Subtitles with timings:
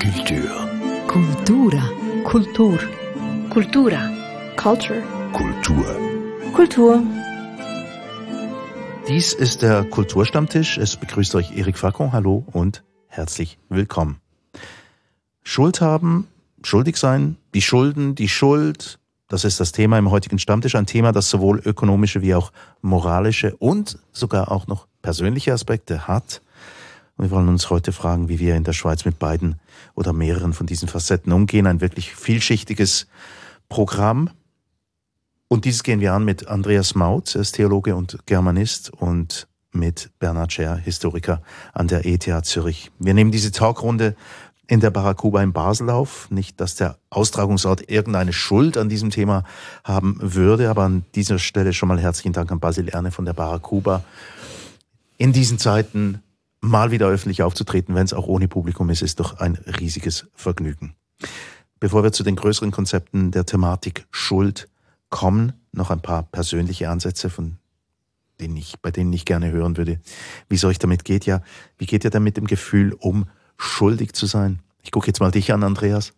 [0.00, 1.06] Culture.
[1.08, 1.82] Cultura.
[2.24, 2.78] Kultur.
[3.50, 4.10] Cultura.
[4.56, 5.02] Culture.
[5.34, 5.84] Kultur.
[6.54, 7.02] Kultur.
[9.08, 10.78] Dies ist der Kulturstammtisch.
[10.78, 12.12] Es begrüßt euch Erik Facon.
[12.12, 14.22] Hallo und herzlich willkommen.
[15.42, 16.28] Schuld haben,
[16.62, 18.98] schuldig sein, die Schulden, die Schuld.
[19.28, 20.76] Das ist das Thema im heutigen Stammtisch.
[20.76, 26.40] Ein Thema, das sowohl ökonomische wie auch moralische und sogar auch noch persönliche Aspekte hat.
[27.20, 29.60] Und wir wollen uns heute fragen, wie wir in der Schweiz mit beiden
[29.94, 31.66] oder mehreren von diesen Facetten umgehen.
[31.66, 33.08] Ein wirklich vielschichtiges
[33.68, 34.30] Programm.
[35.46, 40.08] Und dieses gehen wir an mit Andreas Mautz, er ist Theologe und Germanist und mit
[40.18, 41.42] Bernhard Scher, Historiker
[41.74, 42.90] an der ETH Zürich.
[42.98, 44.16] Wir nehmen diese Talkrunde
[44.66, 46.30] in der Barakuba in Basel auf.
[46.30, 49.44] Nicht, dass der Austragungsort irgendeine Schuld an diesem Thema
[49.84, 53.34] haben würde, aber an dieser Stelle schon mal herzlichen Dank an Basil Erne von der
[53.34, 54.04] Barakuba.
[55.18, 56.22] In diesen Zeiten
[56.60, 60.94] mal wieder öffentlich aufzutreten, wenn es auch ohne Publikum ist, ist doch ein riesiges Vergnügen.
[61.78, 64.68] Bevor wir zu den größeren Konzepten der Thematik Schuld
[65.08, 67.56] kommen, noch ein paar persönliche Ansätze, von
[68.40, 70.00] denen ich, bei denen ich gerne hören würde,
[70.48, 71.26] wie es euch damit geht.
[71.26, 71.42] Ja,
[71.78, 74.60] wie geht ihr denn mit dem Gefühl um, schuldig zu sein?
[74.82, 76.12] Ich gucke jetzt mal dich an, Andreas.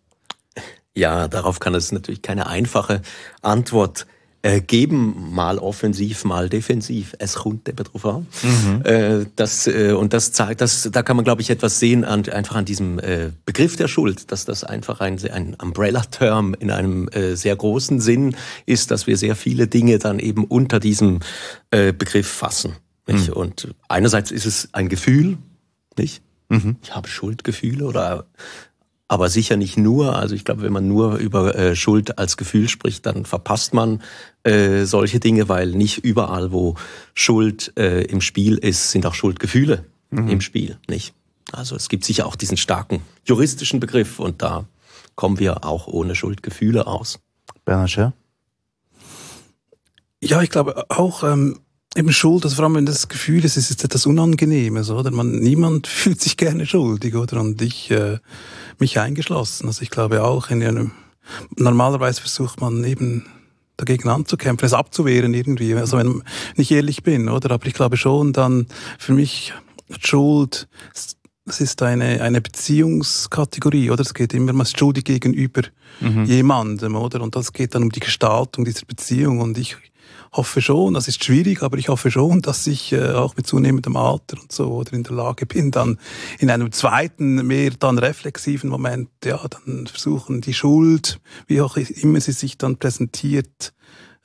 [0.95, 3.01] Ja, darauf kann es natürlich keine einfache
[3.41, 4.05] Antwort
[4.43, 7.15] äh, geben, mal offensiv, mal defensiv.
[7.17, 8.27] Es kommt eben drauf an.
[8.43, 8.81] Mhm.
[8.83, 12.27] Äh, das, äh, und das zeigt, das, da kann man, glaube ich, etwas sehen an,
[12.29, 17.07] einfach an diesem äh, Begriff der Schuld, dass das einfach ein, ein Umbrella-Term in einem
[17.09, 21.21] äh, sehr großen Sinn ist, dass wir sehr viele Dinge dann eben unter diesem
[21.71, 22.75] äh, Begriff fassen.
[23.07, 23.29] Nicht?
[23.29, 23.33] Mhm.
[23.33, 25.37] Und einerseits ist es ein Gefühl,
[25.97, 26.21] nicht?
[26.49, 26.75] Mhm.
[26.83, 28.25] Ich habe Schuldgefühle oder
[29.07, 30.15] aber sicher nicht nur.
[30.15, 34.01] Also ich glaube, wenn man nur über äh, Schuld als Gefühl spricht, dann verpasst man
[34.43, 36.75] äh, solche Dinge, weil nicht überall, wo
[37.13, 40.29] Schuld äh, im Spiel ist, sind auch Schuldgefühle mhm.
[40.29, 41.13] im Spiel, nicht?
[41.51, 44.65] Also es gibt sicher auch diesen starken juristischen Begriff und da
[45.15, 47.19] kommen wir auch ohne Schuldgefühle aus.
[47.65, 48.13] Bernhard Scher?
[50.21, 51.59] Ja, ich glaube auch, ähm,
[51.95, 55.11] Eben Schuld, also vor allem wenn das Gefühl ist, es ist etwas Unangenehmes, oder?
[55.11, 57.39] Man, niemand fühlt sich gerne schuldig, oder?
[57.39, 58.17] Und ich, äh,
[58.79, 59.67] mich eingeschlossen.
[59.67, 60.91] Also ich glaube auch in einem,
[61.55, 63.25] normalerweise versucht man eben
[63.77, 66.23] dagegen anzukämpfen, es abzuwehren irgendwie, also wenn
[66.55, 67.51] ich ehrlich bin, oder?
[67.51, 68.67] Aber ich glaube schon dann,
[68.99, 69.53] für mich,
[69.99, 70.67] Schuld,
[71.45, 74.01] es ist eine, eine Beziehungskategorie, oder?
[74.01, 75.63] Es geht immer, man ist schuldig gegenüber
[75.99, 76.25] mhm.
[76.25, 77.21] jemandem, oder?
[77.21, 79.75] Und das geht dann um die Gestaltung dieser Beziehung und ich,
[80.33, 83.95] hoffe schon, das ist schwierig, aber ich hoffe schon, dass ich äh, auch mit zunehmendem
[83.95, 85.99] Alter und so oder in der Lage bin, dann
[86.39, 92.19] in einem zweiten, mehr dann reflexiven Moment, ja, dann versuchen die Schuld, wie auch immer
[92.19, 93.73] sie sich dann präsentiert,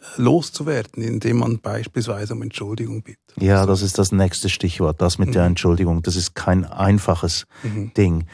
[0.01, 3.21] äh, loszuwerden, indem man beispielsweise um Entschuldigung bittet.
[3.39, 5.33] Ja, das ist das nächste Stichwort, das mit mhm.
[5.33, 6.03] der Entschuldigung.
[6.03, 7.93] Das ist kein einfaches mhm.
[7.95, 8.27] Ding.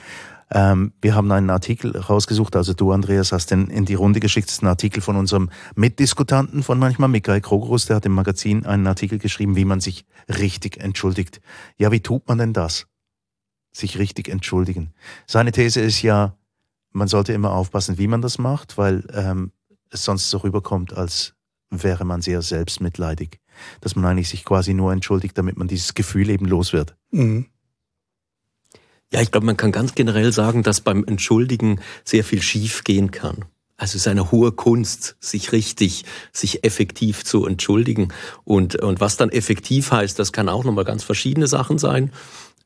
[0.54, 4.46] Ähm, wir haben einen Artikel rausgesucht, also du, Andreas, hast den in die Runde geschickt,
[4.46, 8.64] das ist ein Artikel von unserem Mitdiskutanten von manchmal, Michael Krogerus, der hat im Magazin
[8.64, 11.40] einen Artikel geschrieben, wie man sich richtig entschuldigt.
[11.76, 12.86] Ja, wie tut man denn das?
[13.72, 14.94] Sich richtig entschuldigen.
[15.26, 16.36] Seine These ist ja,
[16.92, 19.50] man sollte immer aufpassen, wie man das macht, weil ähm,
[19.90, 21.34] es sonst so rüberkommt, als
[21.70, 23.40] wäre man sehr selbstmitleidig.
[23.80, 26.96] Dass man eigentlich sich quasi nur entschuldigt, damit man dieses Gefühl eben los wird.
[27.10, 27.46] Mhm.
[29.12, 33.10] Ja, ich glaube, man kann ganz generell sagen, dass beim Entschuldigen sehr viel schief gehen
[33.10, 33.44] kann.
[33.76, 38.08] Also es ist eine hohe Kunst, sich richtig, sich effektiv zu entschuldigen.
[38.44, 42.12] Und, und was dann effektiv heißt, das kann auch nochmal ganz verschiedene Sachen sein.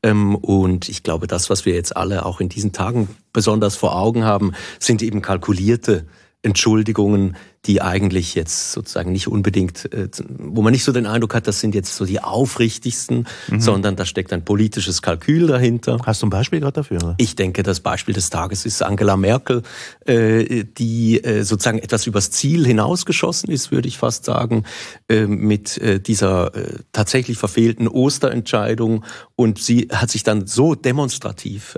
[0.03, 3.95] Ähm, und ich glaube, das, was wir jetzt alle auch in diesen Tagen besonders vor
[3.95, 6.05] Augen haben, sind eben kalkulierte
[6.41, 7.35] Entschuldigungen,
[7.65, 11.59] die eigentlich jetzt sozusagen nicht unbedingt, äh, wo man nicht so den Eindruck hat, das
[11.59, 13.59] sind jetzt so die aufrichtigsten, mhm.
[13.59, 15.99] sondern da steckt ein politisches Kalkül dahinter.
[16.05, 17.03] Hast du ein Beispiel gerade dafür?
[17.03, 17.15] Oder?
[17.17, 19.63] Ich denke, das Beispiel des Tages ist Angela Merkel,
[20.05, 24.63] äh, die äh, sozusagen etwas übers Ziel hinausgeschossen ist, würde ich fast sagen,
[25.09, 26.51] mit dieser
[26.91, 29.03] tatsächlich verfehlten Osterentscheidung.
[29.35, 31.77] Und sie hat sich dann so demonstrativ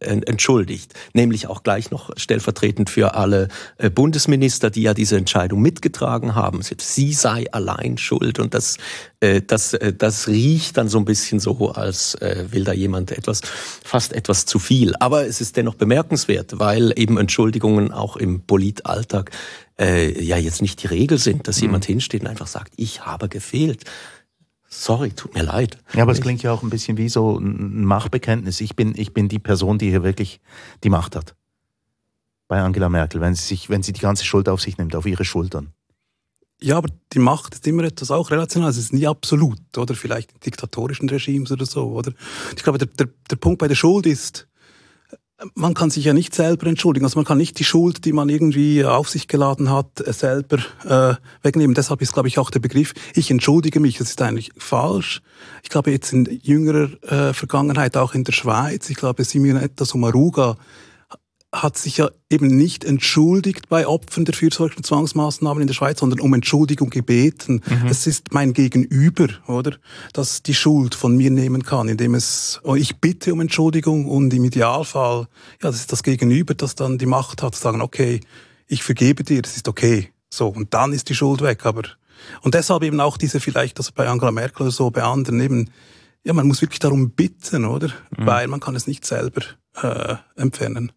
[0.00, 3.48] entschuldigt, nämlich auch gleich noch stellvertretend für alle
[3.94, 6.62] Bundesminister, die ja diese diese Entscheidung mitgetragen haben.
[6.62, 8.78] Sie sei allein schuld und das,
[9.20, 13.10] äh, das, äh, das riecht dann so ein bisschen so, als äh, will da jemand
[13.10, 13.42] etwas,
[13.84, 14.94] fast etwas zu viel.
[15.00, 19.32] Aber es ist dennoch bemerkenswert, weil eben Entschuldigungen auch im Politalltag
[19.78, 21.64] äh, ja jetzt nicht die Regel sind, dass mhm.
[21.64, 23.84] jemand hinsteht und einfach sagt, ich habe gefehlt.
[24.70, 25.76] Sorry, tut mir leid.
[25.92, 28.62] Ja, aber es klingt ja auch ein bisschen wie so ein Machtbekenntnis.
[28.62, 30.40] Ich bin, ich bin die Person, die hier wirklich
[30.82, 31.34] die Macht hat
[32.52, 35.06] bei Angela Merkel, wenn sie, sich, wenn sie die ganze Schuld auf sich nimmt, auf
[35.06, 35.72] ihre Schultern.
[36.60, 38.68] Ja, aber die Macht ist immer etwas auch relational.
[38.68, 39.94] Es ist nie absolut, oder?
[39.94, 42.12] Vielleicht in diktatorischen Regimes oder so, oder?
[42.54, 44.48] Ich glaube, der, der, der Punkt bei der Schuld ist,
[45.54, 47.06] man kann sich ja nicht selber entschuldigen.
[47.06, 50.58] Also man kann nicht die Schuld, die man irgendwie auf sich geladen hat, äh, selber
[50.84, 51.74] äh, wegnehmen.
[51.74, 55.22] Deshalb ist, glaube ich, auch der Begriff, ich entschuldige mich, das ist eigentlich falsch.
[55.62, 60.58] Ich glaube, jetzt in jüngerer äh, Vergangenheit, auch in der Schweiz, ich glaube, Simonetta Sommaruga
[61.52, 66.20] hat sich ja eben nicht entschuldigt bei Opfern der fürsorglichen Zwangsmaßnahmen in der Schweiz, sondern
[66.20, 67.60] um Entschuldigung gebeten.
[67.66, 67.88] Mhm.
[67.88, 69.76] Es ist mein Gegenüber, oder,
[70.14, 74.32] das die Schuld von mir nehmen kann, indem es, oh, ich bitte um Entschuldigung und
[74.32, 75.28] im Idealfall,
[75.62, 78.20] ja, das ist das Gegenüber, das dann die Macht hat, zu sagen, okay,
[78.66, 80.10] ich vergebe dir, das ist okay.
[80.30, 81.82] So, und dann ist die Schuld weg, aber,
[82.40, 85.70] und deshalb eben auch diese vielleicht, also bei Angela Merkel oder so, bei anderen eben,
[86.24, 87.88] ja, man muss wirklich darum bitten, oder?
[88.16, 88.26] Mhm.
[88.26, 89.42] Weil man kann es nicht selber
[89.82, 90.92] äh, entfernen.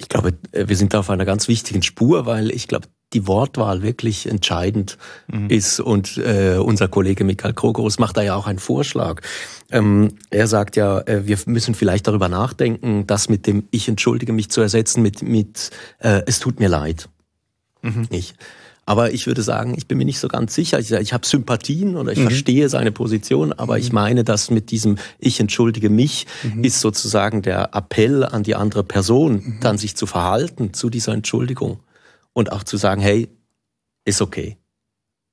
[0.00, 3.26] Ich glaube, äh, wir sind da auf einer ganz wichtigen Spur, weil ich glaube, die
[3.26, 4.96] Wortwahl wirklich entscheidend
[5.28, 5.50] mhm.
[5.50, 5.80] ist.
[5.80, 9.20] Und äh, unser Kollege Michael Krogerus macht da ja auch einen Vorschlag.
[9.70, 14.32] Ähm, er sagt ja, äh, wir müssen vielleicht darüber nachdenken, das mit dem Ich entschuldige
[14.32, 17.08] mich zu ersetzen mit, mit äh, Es tut mir leid.
[17.82, 18.06] Mhm.
[18.10, 18.36] Nicht?
[18.90, 20.80] Aber ich würde sagen, ich bin mir nicht so ganz sicher.
[20.80, 22.22] Ich, ich habe Sympathien oder ich mhm.
[22.24, 23.82] verstehe seine Position, aber mhm.
[23.82, 26.64] ich meine, dass mit diesem Ich entschuldige mich mhm.
[26.64, 29.58] ist sozusagen der Appell an die andere Person, mhm.
[29.60, 31.78] dann sich zu verhalten zu dieser Entschuldigung
[32.32, 33.28] und auch zu sagen, hey,
[34.04, 34.56] ist okay.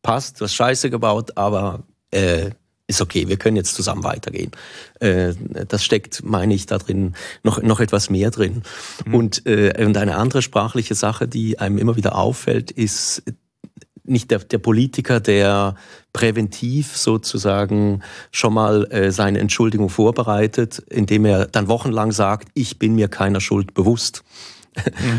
[0.03, 1.81] Passt, du hast Scheiße gebaut, aber
[2.11, 2.51] äh,
[2.85, 4.51] ist okay, wir können jetzt zusammen weitergehen.
[4.99, 5.33] Äh,
[5.67, 8.61] das steckt, meine ich, da drin noch, noch etwas mehr drin.
[9.03, 9.15] Mhm.
[9.15, 13.23] Und, äh, und eine andere sprachliche Sache, die einem immer wieder auffällt, ist
[14.07, 15.75] nicht der, der Politiker, der
[16.13, 18.01] präventiv sozusagen
[18.31, 23.41] schon mal äh, seine Entschuldigung vorbereitet, indem er dann wochenlang sagt, ich bin mir keiner
[23.41, 24.23] Schuld bewusst.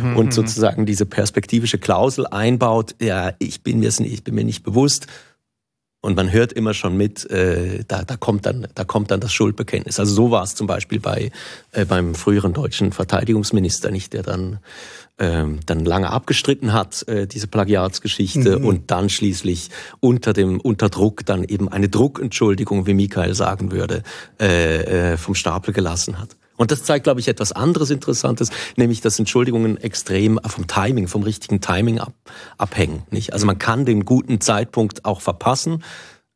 [0.03, 4.63] Mhm, und sozusagen diese perspektivische Klausel einbaut, ja, ich bin mir, ich bin mir nicht
[4.63, 5.09] bewusst,
[6.01, 9.33] und man hört immer schon mit, äh, da, da, kommt dann, da kommt dann das
[9.33, 9.99] Schuldbekenntnis.
[9.99, 11.33] Also so war es zum Beispiel bei,
[11.73, 14.61] äh, beim früheren deutschen Verteidigungsminister, nicht, der dann,
[15.19, 18.65] ähm, dann lange abgestritten hat, äh, diese Plagiatsgeschichte, mhm.
[18.65, 19.71] und dann schließlich
[20.01, 24.03] unter dem unter Druck dann eben eine Druckentschuldigung, wie Michael sagen würde,
[24.41, 26.37] äh, äh, vom Stapel gelassen hat.
[26.57, 31.23] Und das zeigt, glaube ich, etwas anderes Interessantes, nämlich dass Entschuldigungen extrem vom Timing, vom
[31.23, 32.13] richtigen Timing ab,
[32.59, 33.05] abhängen.
[33.11, 33.33] Nicht?
[33.33, 35.85] Also man kann den guten Zeitpunkt auch verpassen,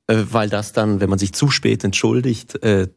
[0.06, 2.88] äh, weil das dann, wenn man sich zu spät entschuldigt, äh,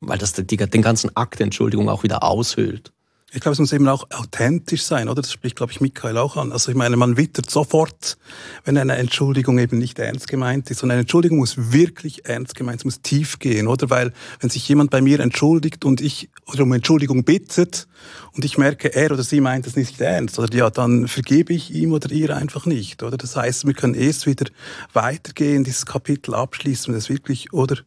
[0.00, 2.92] weil das den ganzen Akt der Entschuldigung auch wieder aushöhlt.
[3.34, 5.22] Ich glaube, es muss eben auch authentisch sein, oder?
[5.22, 6.52] Das spricht, glaube ich, Michael auch an.
[6.52, 8.18] Also ich meine, man wittert sofort,
[8.66, 10.82] wenn eine Entschuldigung eben nicht ernst gemeint ist.
[10.82, 13.88] Und eine Entschuldigung muss wirklich ernst gemeint, es muss tief gehen, oder?
[13.88, 17.88] Weil wenn sich jemand bei mir entschuldigt und ich oder um Entschuldigung bittet
[18.32, 21.72] und ich merke, er oder sie meint es nicht ernst, oder ja, dann vergebe ich
[21.72, 23.16] ihm oder ihr einfach nicht, oder?
[23.16, 24.44] Das heißt, wir können erst wieder
[24.92, 27.78] weitergehen, dieses Kapitel abschließen, wenn es wirklich, oder?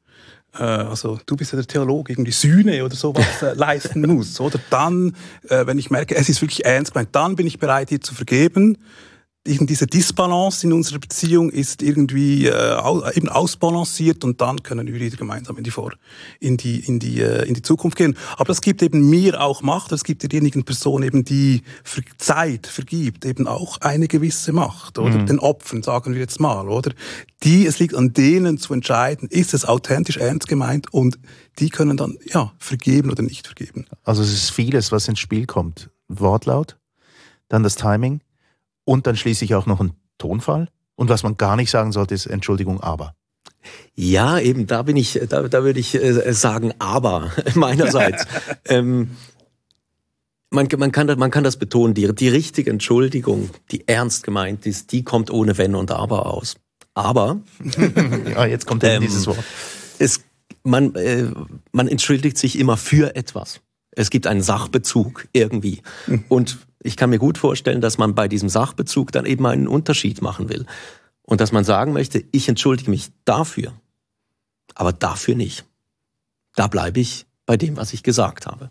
[0.58, 4.60] Äh, also du bist ja der Theologe, irgendwie Sühne oder sowas äh, leisten muss, oder?
[4.70, 5.16] Dann,
[5.50, 8.16] äh, wenn ich merke, es ist wirklich ernst gemeint, dann bin ich bereit, dir zu
[8.16, 8.78] vergeben
[9.46, 15.18] diese Disbalance in unserer Beziehung ist irgendwie äh, eben ausbalanciert und dann können wir wieder
[15.18, 15.94] gemeinsam in die vor
[16.40, 18.18] in die in die äh, in die Zukunft gehen.
[18.38, 19.92] Aber es gibt eben mir auch Macht.
[19.92, 25.20] Es gibt derjenigen Person eben die für Zeit vergibt eben auch eine gewisse Macht oder
[25.20, 25.28] mhm.
[25.28, 26.92] den Opfern sagen wir jetzt mal oder
[27.44, 31.20] die es liegt an denen zu entscheiden, ist es authentisch ernst gemeint und
[31.60, 33.86] die können dann ja vergeben oder nicht vergeben.
[34.04, 35.92] Also es ist vieles, was ins Spiel kommt.
[36.08, 36.78] Wortlaut,
[37.48, 38.22] dann das Timing
[38.86, 40.70] und dann schließlich auch noch ein Tonfall.
[40.96, 43.16] Und was man gar nicht sagen sollte, ist Entschuldigung, aber.
[43.96, 48.26] Ja, eben, da bin ich, da, da würde ich äh, sagen, aber meinerseits.
[48.66, 49.12] ähm,
[50.52, 54.66] man, man, kann, das, man kann das betonen, die, die richtige Entschuldigung, die ernst gemeint
[54.66, 56.56] ist, die kommt ohne Wenn und Aber aus.
[56.94, 57.42] Aber.
[58.30, 59.44] ja, jetzt kommt ähm, dieses Wort.
[60.00, 60.22] Es,
[60.64, 61.26] man, äh,
[61.72, 63.62] man entschuldigt sich immer für etwas.
[63.92, 65.82] Es gibt einen Sachbezug irgendwie.
[66.08, 66.26] Mhm.
[66.30, 70.22] Und ich kann mir gut vorstellen, dass man bei diesem Sachbezug dann eben einen Unterschied
[70.22, 70.66] machen will.
[71.24, 73.74] Und dass man sagen möchte, ich entschuldige mich dafür,
[74.76, 75.66] aber dafür nicht.
[76.56, 78.70] Da bleibe ich bei dem, was ich gesagt habe.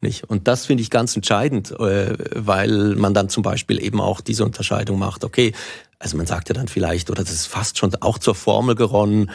[0.00, 0.24] Nicht?
[0.24, 4.44] Und das finde ich ganz entscheidend, äh, weil man dann zum Beispiel eben auch diese
[4.44, 5.24] Unterscheidung macht.
[5.24, 5.52] Okay,
[5.98, 9.30] also man sagt ja dann vielleicht, oder das ist fast schon auch zur Formel geronnen,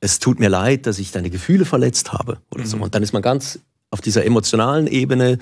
[0.00, 2.68] es tut mir leid, dass ich deine Gefühle verletzt habe oder mhm.
[2.68, 2.76] so.
[2.76, 5.38] Und dann ist man ganz auf dieser emotionalen Ebene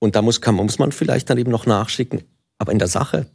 [0.00, 2.24] und da muss, kann, muss man vielleicht dann eben noch nachschicken,
[2.58, 3.26] aber in der Sache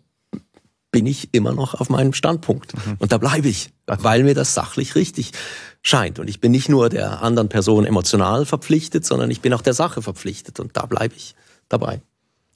[0.91, 2.73] bin ich immer noch auf meinem Standpunkt.
[2.73, 2.95] Mhm.
[2.99, 5.33] Und da bleibe ich, weil mir das sachlich richtig
[5.81, 6.19] scheint.
[6.19, 9.73] Und ich bin nicht nur der anderen Person emotional verpflichtet, sondern ich bin auch der
[9.73, 10.59] Sache verpflichtet.
[10.61, 11.35] Und da bleibe ich
[11.67, 12.01] dabei.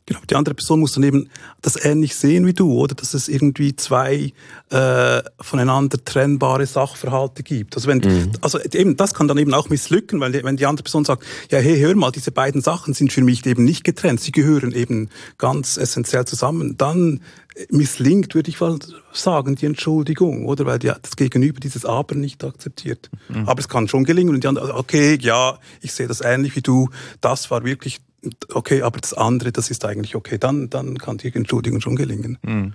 [0.09, 1.29] Genau, die andere Person muss dann eben
[1.61, 4.33] das ähnlich sehen wie du, oder dass es irgendwie zwei
[4.71, 7.75] äh, voneinander trennbare Sachverhalte gibt.
[7.75, 8.31] Also wenn, mhm.
[8.41, 11.59] also eben das kann dann eben auch misslücken, weil wenn die andere Person sagt, ja,
[11.59, 15.09] hey, hör mal, diese beiden Sachen sind für mich eben nicht getrennt, sie gehören eben
[15.37, 17.21] ganz essentiell zusammen, dann
[17.69, 18.79] misslingt, würde ich mal
[19.11, 20.65] sagen, die Entschuldigung, oder?
[20.65, 23.11] Weil die, das Gegenüber dieses Aber nicht akzeptiert.
[23.27, 23.47] Mhm.
[23.47, 26.61] Aber es kann schon gelingen und die andere, okay, ja, ich sehe das ähnlich wie
[26.61, 26.89] du,
[27.21, 27.99] das war wirklich
[28.53, 32.37] okay, aber das andere, das ist eigentlich okay, dann, dann kann die Entschuldigung schon gelingen.
[32.41, 32.73] Mhm.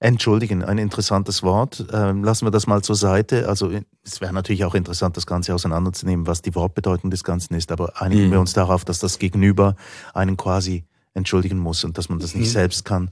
[0.00, 1.86] Entschuldigen, ein interessantes Wort.
[1.92, 3.48] Ähm, lassen wir das mal zur Seite.
[3.48, 3.70] Also
[4.02, 8.00] es wäre natürlich auch interessant, das Ganze auseinanderzunehmen, was die Wortbedeutung des Ganzen ist, aber
[8.00, 8.32] einigen mhm.
[8.32, 9.76] wir uns darauf, dass das Gegenüber
[10.14, 10.84] einen quasi
[11.14, 12.52] entschuldigen muss und dass man das nicht mhm.
[12.52, 13.10] selbst kann.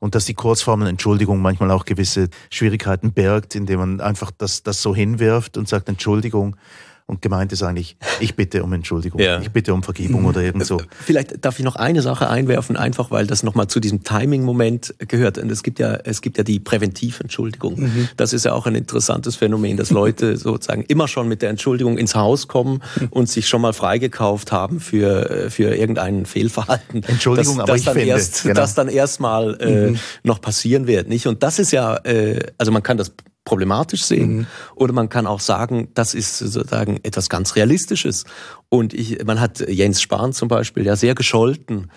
[0.00, 4.82] Und dass die Kurzformel Entschuldigung manchmal auch gewisse Schwierigkeiten birgt, indem man einfach das, das
[4.82, 6.56] so hinwirft und sagt Entschuldigung.
[7.06, 9.40] Und gemeint ist eigentlich, ich bitte um Entschuldigung, ja.
[9.40, 10.80] ich bitte um Vergebung oder irgend so.
[10.80, 14.94] Äh, vielleicht darf ich noch eine Sache einwerfen, einfach weil das nochmal zu diesem Timing-Moment
[15.08, 15.38] gehört.
[15.38, 17.80] Und es gibt ja, es gibt ja die Präventiventschuldigung.
[17.80, 18.08] Mhm.
[18.16, 21.98] Das ist ja auch ein interessantes Phänomen, dass Leute sozusagen immer schon mit der Entschuldigung
[21.98, 27.02] ins Haus kommen und sich schon mal freigekauft haben für, für irgendein Fehlverhalten.
[27.02, 28.54] Entschuldigung, das, aber das ich dann finde, erst, genau.
[28.54, 29.98] das dann erstmal äh, mhm.
[30.22, 31.26] noch passieren wird, nicht?
[31.26, 33.12] Und das ist ja, äh, also man kann das
[33.44, 34.36] problematisch sehen.
[34.36, 34.46] Mhm.
[34.76, 38.24] Oder man kann auch sagen, das ist sozusagen etwas ganz Realistisches.
[38.68, 41.90] Und ich, man hat Jens Spahn zum Beispiel ja sehr gescholten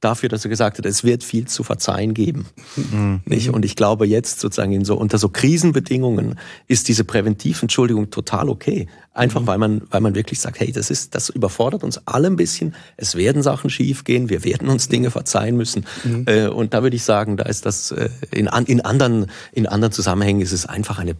[0.00, 2.46] dafür, dass er gesagt hat, es wird viel zu verzeihen geben.
[2.76, 3.20] Mhm.
[3.26, 3.50] Nicht?
[3.50, 8.88] Und ich glaube jetzt sozusagen in so, unter so Krisenbedingungen ist diese Präventiventschuldigung total okay.
[9.12, 9.46] Einfach mhm.
[9.46, 12.74] weil man, weil man wirklich sagt, hey, das ist, das überfordert uns alle ein bisschen.
[12.96, 14.30] Es werden Sachen schiefgehen.
[14.30, 15.84] Wir werden uns Dinge verzeihen müssen.
[16.04, 16.24] Mhm.
[16.26, 19.92] Äh, und da würde ich sagen, da ist das, äh, in, in anderen, in anderen
[19.92, 21.16] Zusammenhängen ist es einfach eine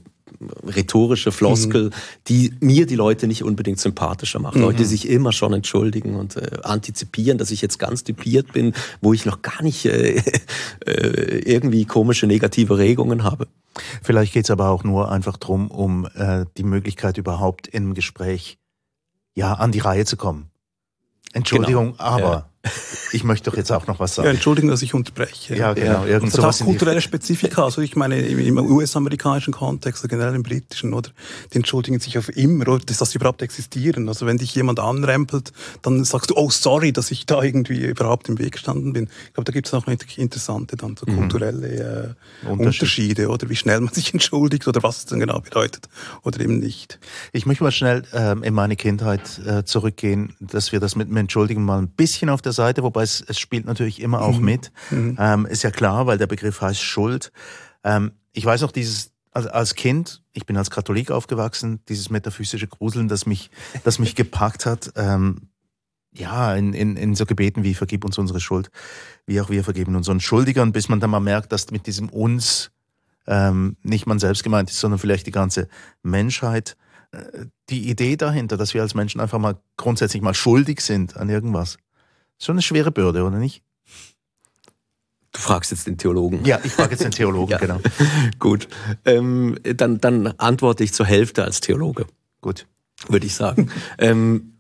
[0.65, 1.91] rhetorische Floskel, mhm.
[2.29, 4.57] die mir die Leute nicht unbedingt sympathischer macht.
[4.57, 4.63] Mhm.
[4.63, 8.75] Leute, die sich immer schon entschuldigen und äh, antizipieren, dass ich jetzt ganz typiert bin,
[9.01, 10.23] wo ich noch gar nicht äh,
[10.87, 13.49] äh, irgendwie komische negative Regungen habe.
[14.03, 18.59] Vielleicht geht es aber auch nur einfach drum, um äh, die Möglichkeit überhaupt im Gespräch
[19.35, 20.51] ja an die Reihe zu kommen.
[21.33, 22.03] Entschuldigung, genau.
[22.03, 22.50] aber ja.
[23.13, 24.27] Ich möchte doch jetzt auch noch was sagen.
[24.27, 25.57] Ja, Entschuldigen, dass ich unterbreche.
[25.57, 26.05] Ja, genau.
[26.05, 27.65] Irgend das hat auch kulturelle Spezifika.
[27.65, 31.11] Also ich meine, im, US-amerikanischen Kontext, oder generell im britischen, oder?
[31.53, 32.85] Die entschuldigen sich auf immer, oder?
[32.85, 34.09] Dass das überhaupt existieren.
[34.09, 35.53] Also wenn dich jemand anrempelt,
[35.83, 39.09] dann sagst du, oh, sorry, dass ich da irgendwie überhaupt im Weg gestanden bin.
[39.29, 41.17] Ich glaube, da gibt es auch interessante dann so mhm.
[41.17, 42.15] kulturelle
[42.45, 43.49] äh, Unterschiede, oder?
[43.49, 45.89] Wie schnell man sich entschuldigt oder was es dann genau bedeutet
[46.23, 46.99] oder eben nicht.
[47.33, 51.17] Ich möchte mal schnell ähm, in meine Kindheit äh, zurückgehen, dass wir das mit dem
[51.17, 54.45] Entschuldigen mal ein bisschen auf der Seite, wobei es, es spielt natürlich immer auch mhm.
[54.45, 54.73] mit.
[54.91, 55.17] Mhm.
[55.19, 57.33] Ähm, ist ja klar, weil der Begriff heißt Schuld.
[57.85, 62.67] Ähm, ich weiß noch dieses, also als Kind, ich bin als Katholik aufgewachsen, dieses metaphysische
[62.67, 63.51] Gruseln, das mich,
[63.85, 64.93] das mich gepackt hat.
[64.97, 65.49] Ähm,
[66.13, 68.71] ja, in, in, in so Gebeten wie vergib uns unsere Schuld,
[69.27, 72.73] wie auch wir vergeben unseren Schuldigern, bis man dann mal merkt, dass mit diesem uns
[73.27, 75.69] ähm, nicht man selbst gemeint ist, sondern vielleicht die ganze
[76.03, 76.77] Menschheit.
[77.13, 81.29] Äh, die Idee dahinter, dass wir als Menschen einfach mal grundsätzlich mal schuldig sind an
[81.29, 81.79] irgendwas,
[82.41, 83.63] Schon eine schwere Bürde, oder nicht?
[85.33, 86.45] Du fragst jetzt den Theologen.
[86.45, 87.59] Ja, ich frage jetzt den Theologen, ja.
[87.59, 87.81] genau.
[88.39, 88.67] Gut.
[89.05, 92.07] Ähm, dann, dann antworte ich zur Hälfte als Theologe.
[92.41, 92.67] Gut.
[93.09, 93.71] Würde ich sagen.
[93.99, 94.55] ähm,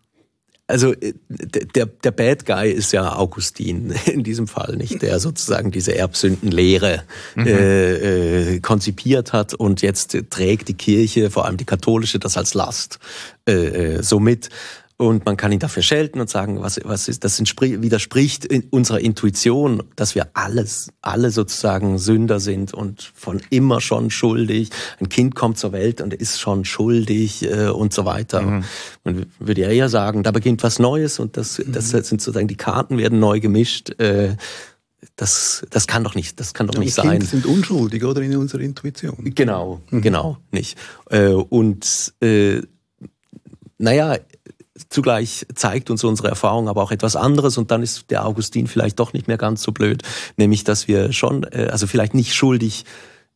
[0.71, 5.03] also äh, der, der Bad Guy ist ja Augustin in diesem Fall, nicht?
[5.03, 7.03] Der sozusagen diese Erbsündenlehre
[7.35, 7.47] mhm.
[7.47, 12.55] äh, äh, konzipiert hat und jetzt trägt die Kirche, vor allem die katholische, das als
[12.55, 12.99] Last
[13.49, 14.51] äh, äh so mit.
[15.01, 19.01] Und man kann ihn dafür schelten und sagen, was, was ist, das widerspricht in unserer
[19.01, 24.69] Intuition, dass wir alles, alle sozusagen Sünder sind und von immer schon schuldig.
[25.01, 28.43] Ein Kind kommt zur Welt und ist schon schuldig äh, und so weiter.
[28.43, 28.65] Mhm.
[29.05, 32.03] Man würde ja eher sagen, da beginnt was Neues und das, das mhm.
[32.03, 33.99] sind sozusagen die Karten werden neu gemischt.
[33.99, 34.37] Äh,
[35.17, 37.13] das, das kann doch nicht, das kann doch ja, nicht sein.
[37.13, 39.17] Kinder sind unschuldig oder in unserer Intuition.
[39.35, 40.03] Genau, mhm.
[40.03, 40.77] genau, nicht.
[41.09, 42.61] Äh, und äh,
[43.79, 44.19] naja,
[44.89, 48.99] Zugleich zeigt uns unsere Erfahrung aber auch etwas anderes und dann ist der Augustin vielleicht
[48.99, 50.03] doch nicht mehr ganz so blöd,
[50.37, 52.85] nämlich dass wir schon, äh, also vielleicht nicht schuldig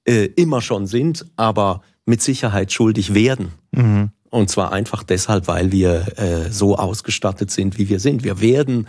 [0.04, 3.52] äh, immer schon sind, aber mit Sicherheit schuldig werden.
[3.72, 4.10] Mhm.
[4.30, 8.24] Und zwar einfach deshalb, weil wir äh, so ausgestattet sind, wie wir sind.
[8.24, 8.88] Wir werden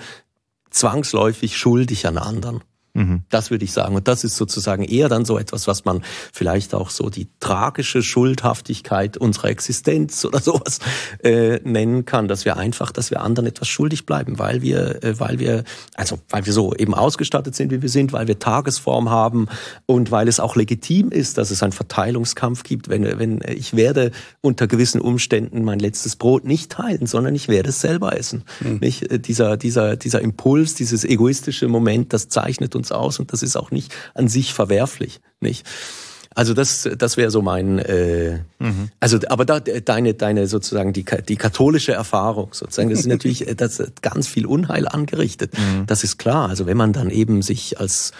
[0.72, 2.62] zwangsläufig schuldig an anderen.
[2.96, 3.24] Mhm.
[3.30, 3.96] Das würde ich sagen.
[3.96, 6.02] Und das ist sozusagen eher dann so etwas, was man
[6.34, 10.80] vielleicht auch so die tragische Schuldhaftigkeit unserer Existenz oder sowas
[11.22, 15.20] äh, nennen kann, dass wir einfach, dass wir anderen etwas schuldig bleiben, weil wir, äh,
[15.20, 19.10] weil wir, also weil wir so eben ausgestattet sind, wie wir sind, weil wir Tagesform
[19.10, 19.48] haben
[19.86, 22.88] und weil es auch legitim ist, dass es einen Verteilungskampf gibt.
[22.88, 27.70] Wenn, wenn ich werde unter gewissen Umständen mein letztes Brot nicht teilen, sondern ich werde
[27.70, 28.44] es selber essen.
[28.62, 28.78] Mhm.
[28.78, 29.12] Nicht?
[29.12, 33.44] Äh, dieser, dieser, dieser Impuls, dieses egoistische Moment, das zeichnet uns uns aus und das
[33.44, 35.66] ist auch nicht an sich verwerflich, nicht?
[36.38, 38.90] Also das, das wäre so mein, äh, mhm.
[39.00, 43.56] also aber da, deine, deine sozusagen die, die katholische Erfahrung sozusagen, das ist natürlich, äh,
[43.56, 45.54] das hat ganz viel Unheil angerichtet.
[45.58, 45.86] Mhm.
[45.86, 46.50] Das ist klar.
[46.50, 48.12] Also wenn man dann eben sich als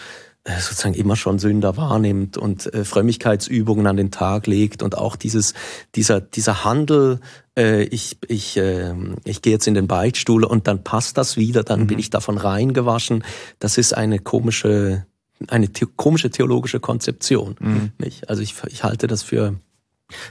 [0.44, 5.16] äh, sozusagen immer schon Sünder wahrnimmt und äh, Frömmigkeitsübungen an den Tag legt und auch
[5.16, 5.52] dieses
[5.94, 7.20] dieser dieser Handel
[7.56, 8.94] äh, ich ich äh,
[9.24, 11.86] ich gehe jetzt in den Beichtstuhl und dann passt das wieder dann mhm.
[11.86, 13.24] bin ich davon reingewaschen
[13.58, 15.06] das ist eine komische
[15.48, 17.92] eine the komische theologische Konzeption mhm.
[17.98, 19.56] nicht also ich ich halte das für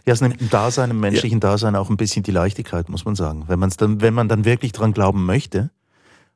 [0.05, 1.49] ja, es nimmt im Dasein, im menschlichen ja.
[1.49, 3.43] Dasein auch ein bisschen die Leichtigkeit, muss man sagen.
[3.47, 5.69] Wenn man es dann, wenn man dann wirklich dran glauben möchte,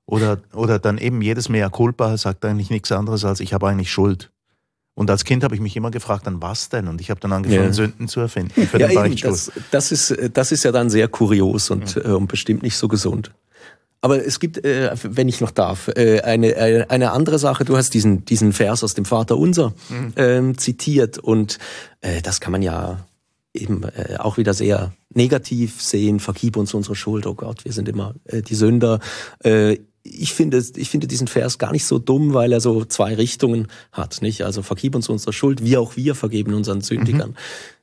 [0.05, 3.91] oder, oder dann eben jedes Mea culpa sagt eigentlich nichts anderes als, ich habe eigentlich
[3.91, 4.31] Schuld.
[4.99, 6.89] Und als Kind habe ich mich immer gefragt, dann was denn?
[6.89, 7.71] Und ich habe dann angefangen, ja.
[7.71, 9.31] Sünden zu erfinden für ja, den Beichtstuhl.
[9.31, 12.01] Das, das, ist, das ist ja dann sehr kurios und, ja.
[12.01, 13.31] äh, und bestimmt nicht so gesund.
[14.01, 17.63] Aber es gibt, äh, wenn ich noch darf, äh, eine, äh, eine andere Sache.
[17.63, 20.13] Du hast diesen, diesen Vers aus dem Vater Unser mhm.
[20.17, 21.59] ähm, zitiert und
[22.01, 23.05] äh, das kann man ja
[23.53, 26.19] eben äh, auch wieder sehr negativ sehen.
[26.19, 28.99] Vergib uns unsere Schuld, oh Gott, wir sind immer äh, die Sünder.
[29.45, 33.15] Äh, ich finde, ich finde diesen Vers gar nicht so dumm, weil er so zwei
[33.15, 34.43] Richtungen hat, nicht?
[34.43, 37.31] Also vergib uns unsere Schuld, wie auch wir vergeben unseren Sündigern.
[37.31, 37.35] Mhm.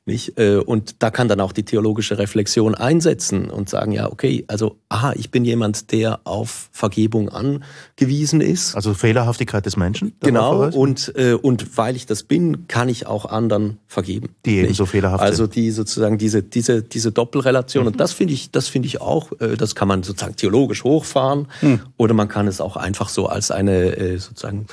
[0.07, 0.39] Nicht?
[0.39, 4.77] Äh, und da kann dann auch die theologische Reflexion einsetzen und sagen, ja, okay, also,
[4.87, 8.73] aha, ich bin jemand, der auf Vergebung angewiesen ist.
[8.73, 10.13] Also Fehlerhaftigkeit des Menschen?
[10.21, 14.29] Genau, und, äh, und weil ich das bin, kann ich auch anderen vergeben.
[14.45, 17.83] Die ebenso fehlerhaft Also die sozusagen diese, diese, diese Doppelrelation.
[17.83, 17.87] Mhm.
[17.87, 21.49] Und das finde ich, das finde ich auch, äh, das kann man sozusagen theologisch hochfahren
[21.61, 21.81] mhm.
[21.97, 24.67] oder man kann es auch einfach so als eine sozusagen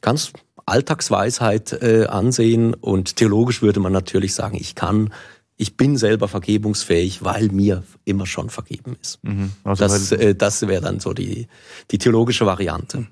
[0.00, 0.32] ganz
[0.66, 5.12] Alltagsweisheit äh, ansehen und theologisch würde man natürlich sagen, ich kann,
[5.56, 9.22] ich bin selber vergebungsfähig, weil mir immer schon vergeben ist.
[9.22, 9.52] Mhm.
[9.64, 11.46] Also das äh, das wäre dann so die,
[11.90, 13.06] die theologische Variante.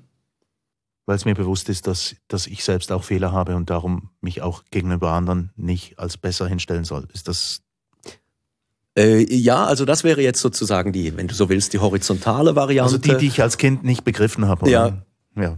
[1.07, 4.41] Weil es mir bewusst ist, dass, dass ich selbst auch Fehler habe und darum mich
[4.41, 7.07] auch gegenüber anderen nicht als besser hinstellen soll.
[7.13, 7.61] Ist das
[8.97, 12.83] äh, ja, also das wäre jetzt sozusagen die, wenn du so willst, die horizontale Variante.
[12.83, 14.63] Also die, die ich als Kind nicht begriffen habe.
[14.63, 15.03] Oder?
[15.35, 15.41] Ja.
[15.41, 15.57] ja.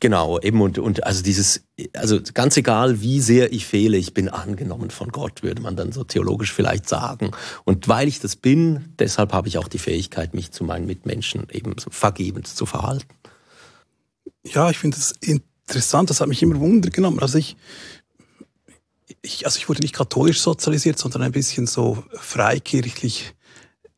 [0.00, 4.28] Genau, eben und, und also dieses, also ganz egal, wie sehr ich fehle, ich bin
[4.28, 7.32] angenommen von Gott, würde man dann so theologisch vielleicht sagen.
[7.64, 11.48] Und weil ich das bin, deshalb habe ich auch die Fähigkeit, mich zu meinen Mitmenschen
[11.50, 13.08] eben so vergebend zu verhalten.
[14.44, 17.18] Ja, ich finde das interessant, das hat mich immer Wunder genommen.
[17.18, 17.56] Also ich,
[19.20, 23.34] ich, also ich wurde nicht katholisch sozialisiert, sondern ein bisschen so freikirchlich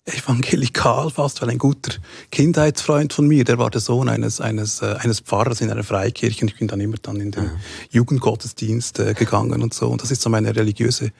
[0.06, 1.92] evangelikal fast, weil ein guter
[2.30, 6.42] Kindheitsfreund von mir, der war der Sohn eines, eines, äh, eines Pfarrers in einer Freikirche
[6.42, 7.50] und ich bin dann immer dann in den mhm.
[7.90, 9.88] Jugendgottesdienst äh, gegangen und so.
[9.88, 11.12] Und das ist so meine religiöse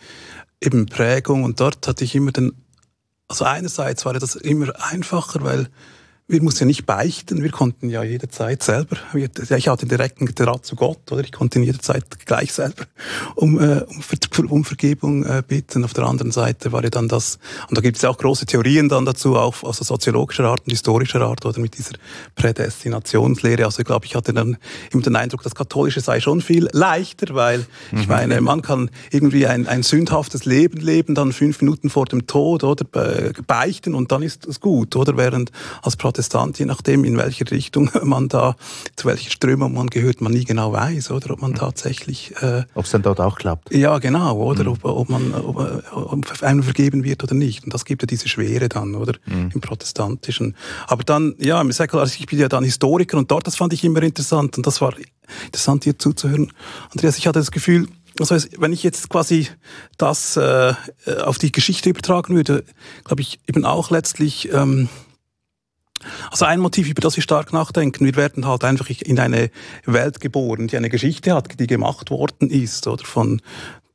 [0.61, 2.53] eben Prägung und dort hatte ich immer den,
[3.29, 5.69] also einerseits war das immer einfacher, weil
[6.31, 10.77] wir mussten ja nicht beichten, wir konnten ja jederzeit selber, ich hatte direkten Draht zu
[10.77, 12.85] Gott, oder ich konnte ihn jederzeit gleich selber
[13.35, 13.83] um, äh,
[14.39, 15.85] um, um Vergebung äh, bitten.
[15.85, 17.39] Auf der anderen Seite war ja dann das,
[17.69, 20.71] und da gibt es ja auch große Theorien dann dazu, auch also soziologischer Art und
[20.71, 21.95] historischer Art, oder mit dieser
[22.37, 23.65] Prädestinationslehre.
[23.65, 24.57] Also ich glaube, ich hatte dann
[24.93, 28.09] immer den Eindruck, das Katholische sei schon viel leichter, weil ich mhm.
[28.09, 32.63] meine, man kann irgendwie ein, ein sündhaftes Leben leben, dann fünf Minuten vor dem Tod
[32.63, 32.85] oder
[33.47, 35.17] beichten und dann ist es gut, oder?
[35.17, 35.51] Während
[35.83, 38.55] als Protestant Protestant, je nachdem, in welche Richtung man da,
[38.95, 42.35] zu welcher Strömung man gehört, man nie genau weiß, oder ob man tatsächlich...
[42.43, 43.75] Äh, ob es dann dort auch klappt.
[43.75, 44.71] Ja, genau, oder mhm.
[44.71, 47.65] ob, ob man ob, ob einem vergeben wird oder nicht.
[47.65, 49.51] Und das gibt ja diese Schwere dann, oder, mhm.
[49.55, 50.57] im Protestantischen.
[50.87, 53.73] Aber dann, ja, im Säkular, also ich bin ja dann Historiker und dort, das fand
[53.73, 54.93] ich immer interessant und das war
[55.47, 56.53] interessant, hier zuzuhören.
[56.91, 59.49] Andreas, ich hatte das Gefühl, also wenn ich jetzt quasi
[59.97, 60.75] das äh,
[61.23, 62.65] auf die Geschichte übertragen würde,
[63.05, 64.91] glaube ich eben auch letztlich ähm,
[66.31, 69.51] also ein Motiv, über das wir stark nachdenken, wir werden halt einfach in eine
[69.85, 73.05] Welt geboren, die eine Geschichte hat, die gemacht worden ist, oder?
[73.05, 73.41] Von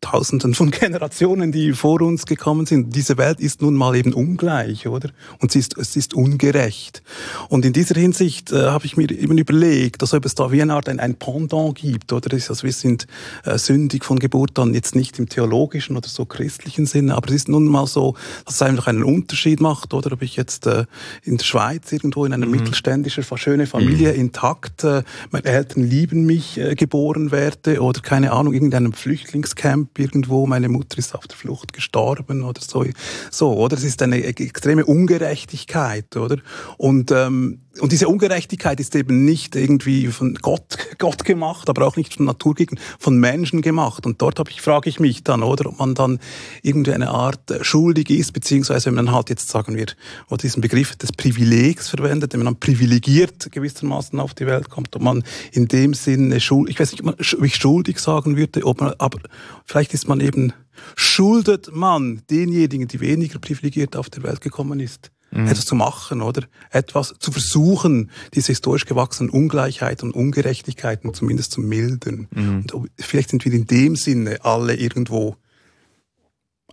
[0.06, 2.96] Tausenden von Generationen, die vor uns gekommen sind.
[2.96, 5.10] Diese Welt ist nun mal eben ungleich, oder?
[5.40, 7.02] Und sie ist, es ist ungerecht.
[7.50, 10.62] Und in dieser Hinsicht äh, habe ich mir eben überlegt, dass ob es da wie
[10.62, 12.32] eine Art ein, ein Pendant gibt, oder?
[12.34, 13.08] Also wir sind
[13.46, 17.36] äh, sündig von Geburt an, jetzt nicht im theologischen oder so christlichen Sinne, aber es
[17.36, 18.16] ist nun mal so,
[18.46, 20.12] dass es einfach einen Unterschied macht, oder?
[20.12, 20.86] Ob ich jetzt äh,
[21.24, 22.52] in der Schweiz irgendwo in einer mhm.
[22.52, 24.20] mittelständischen, schöne Familie mhm.
[24.20, 30.46] intakt, äh, meine Eltern lieben mich, äh, geboren werde, oder keine Ahnung, irgendeinem Flüchtlingscamp irgendwo,
[30.48, 32.86] meine Mutter ist auf der Flucht gestorben oder so.
[33.32, 33.78] So, oder?
[33.78, 36.38] Es ist eine extreme Ungerechtigkeit, oder?
[36.78, 41.98] Und, ähm, und diese Ungerechtigkeit ist eben nicht irgendwie von Gott, Gott gemacht, aber auch
[41.98, 44.06] nicht von Natur gegen, von Menschen gemacht.
[44.06, 46.20] Und dort ich, frage ich mich dann, oder, ob man dann
[46.62, 49.88] irgendwie eine Art äh, schuldig ist, beziehungsweise wenn man halt jetzt, sagen wir,
[50.30, 55.02] oder diesen Begriff des Privilegs verwendet, wenn man privilegiert gewissermaßen auf die Welt kommt, ob
[55.02, 58.94] man in dem Sinne schuld, ich weiß nicht, ob ich schuldig sagen würde, ob man,
[58.98, 59.20] aber
[59.66, 60.54] vielleicht ist man eben,
[60.96, 65.48] schuldet man denjenigen, die weniger privilegiert auf die Welt gekommen ist, mhm.
[65.48, 66.44] etwas zu machen, oder?
[66.72, 72.28] Etwas zu versuchen, diese historisch gewachsenen Ungleichheiten und Ungerechtigkeiten zumindest zu mildern.
[72.32, 72.66] Mhm.
[72.72, 75.36] Und vielleicht sind wir in dem Sinne alle irgendwo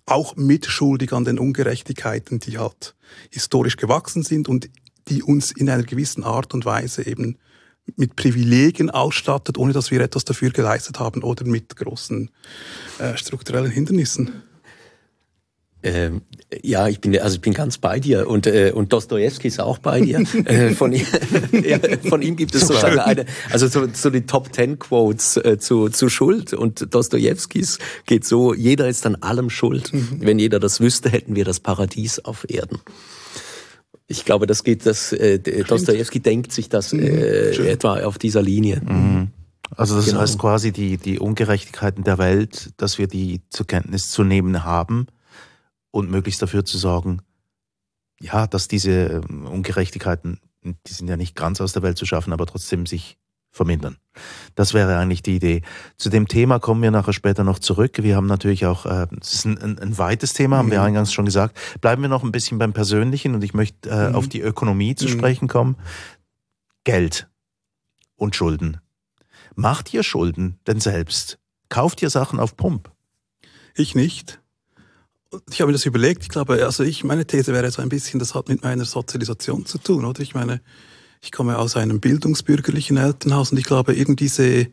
[0.07, 2.95] auch mitschuldig an den Ungerechtigkeiten, die halt
[3.31, 4.69] historisch gewachsen sind und
[5.09, 7.39] die uns in einer gewissen Art und Weise eben
[7.97, 12.31] mit Privilegien ausstattet, ohne dass wir etwas dafür geleistet haben oder mit großen
[12.99, 14.43] äh, strukturellen Hindernissen.
[15.83, 16.23] Ähm,
[16.63, 19.79] ja, ich bin also ich bin ganz bei dir und äh, und Dostoevsky ist auch
[19.79, 20.21] bei dir.
[20.45, 21.05] äh, von, ihm,
[21.65, 25.59] ja, von ihm gibt es sozusagen eine, also so, so die Top Ten Quotes äh,
[25.59, 29.93] zu zu Schuld und Dostojewskis geht so: Jeder ist an allem schuld.
[29.93, 30.19] Mhm.
[30.21, 32.79] Wenn jeder das wüsste, hätten wir das Paradies auf Erden.
[34.07, 37.03] Ich glaube, das geht, das äh, Dostoevsky denkt sich das mhm.
[37.03, 38.83] äh, etwa auf dieser Linie.
[38.85, 39.31] Mhm.
[39.75, 40.21] Also das genau.
[40.21, 45.09] heißt quasi die die Ungerechtigkeiten der Welt, dass wir die zur Kenntnis zu nehmen haben
[45.93, 47.23] und möglichst dafür zu sorgen,
[48.21, 52.33] ja, dass diese ähm, Ungerechtigkeiten, die sind ja nicht ganz aus der Welt zu schaffen,
[52.33, 53.19] aber trotzdem sich
[53.51, 53.99] vermindern.
[54.55, 55.63] Das wäre eigentlich die Idee.
[55.99, 58.03] Zu dem Thema kommen wir nachher später noch zurück.
[58.03, 60.73] Wir haben natürlich auch, äh, es ist ein, ein, ein weites Thema, haben mhm.
[60.73, 61.59] wir eingangs schon gesagt.
[61.81, 64.15] Bleiben wir noch ein bisschen beim Persönlichen und ich möchte äh, mhm.
[64.15, 65.11] auf die Ökonomie zu mhm.
[65.11, 65.77] sprechen kommen.
[66.85, 67.29] Geld
[68.17, 68.81] und Schulden.
[69.55, 71.39] Macht ihr Schulden denn selbst?
[71.69, 72.91] Kauft ihr Sachen auf Pump?
[73.75, 74.42] Ich nicht
[75.51, 76.23] ich habe mir das überlegt.
[76.23, 79.67] Ich glaube, also ich, meine These wäre so ein bisschen, das hat mit meiner Sozialisation
[79.67, 80.21] zu tun, oder?
[80.21, 80.61] Ich meine,
[81.25, 84.67] ich komme aus einem bildungsbürgerlichen Elternhaus und ich glaube, eben diese,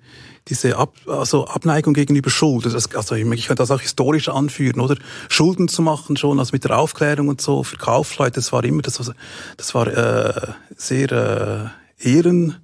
[0.48, 4.98] diese Ab, also Abneigung gegenüber Schulden, das, also ich kann das auch historisch anführen, oder?
[5.30, 8.82] Schulden zu machen schon, also mit der Aufklärung und so, für Kaufleute, das war immer,
[8.82, 9.14] das war,
[9.58, 12.56] das war äh, sehr äh, ehren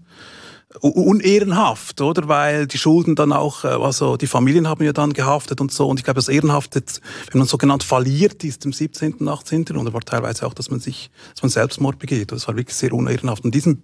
[0.81, 2.27] unehrenhaft, oder?
[2.27, 5.87] Weil die Schulden dann auch, äh, also die Familien haben ja dann gehaftet und so.
[5.87, 6.83] Und ich glaube, das Ehrenhafte,
[7.31, 9.65] wenn man sogenannt verliert ist im 17., und 18.
[9.77, 12.31] und war teilweise auch, dass man sich, dass man Selbstmord begeht.
[12.31, 13.43] Das war wirklich sehr unehrenhaft.
[13.45, 13.81] Und diesem,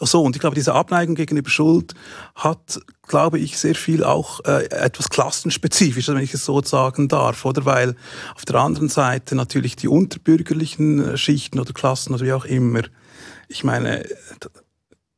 [0.00, 1.94] so, und ich glaube, diese Abneigung gegenüber Schuld
[2.34, 7.44] hat, glaube ich, sehr viel auch äh, etwas klassenspezifisches, wenn ich es so sagen darf,
[7.44, 7.64] oder?
[7.64, 7.96] Weil
[8.34, 12.82] auf der anderen Seite natürlich die unterbürgerlichen äh, Schichten oder Klassen oder wie auch immer,
[13.48, 14.04] ich meine,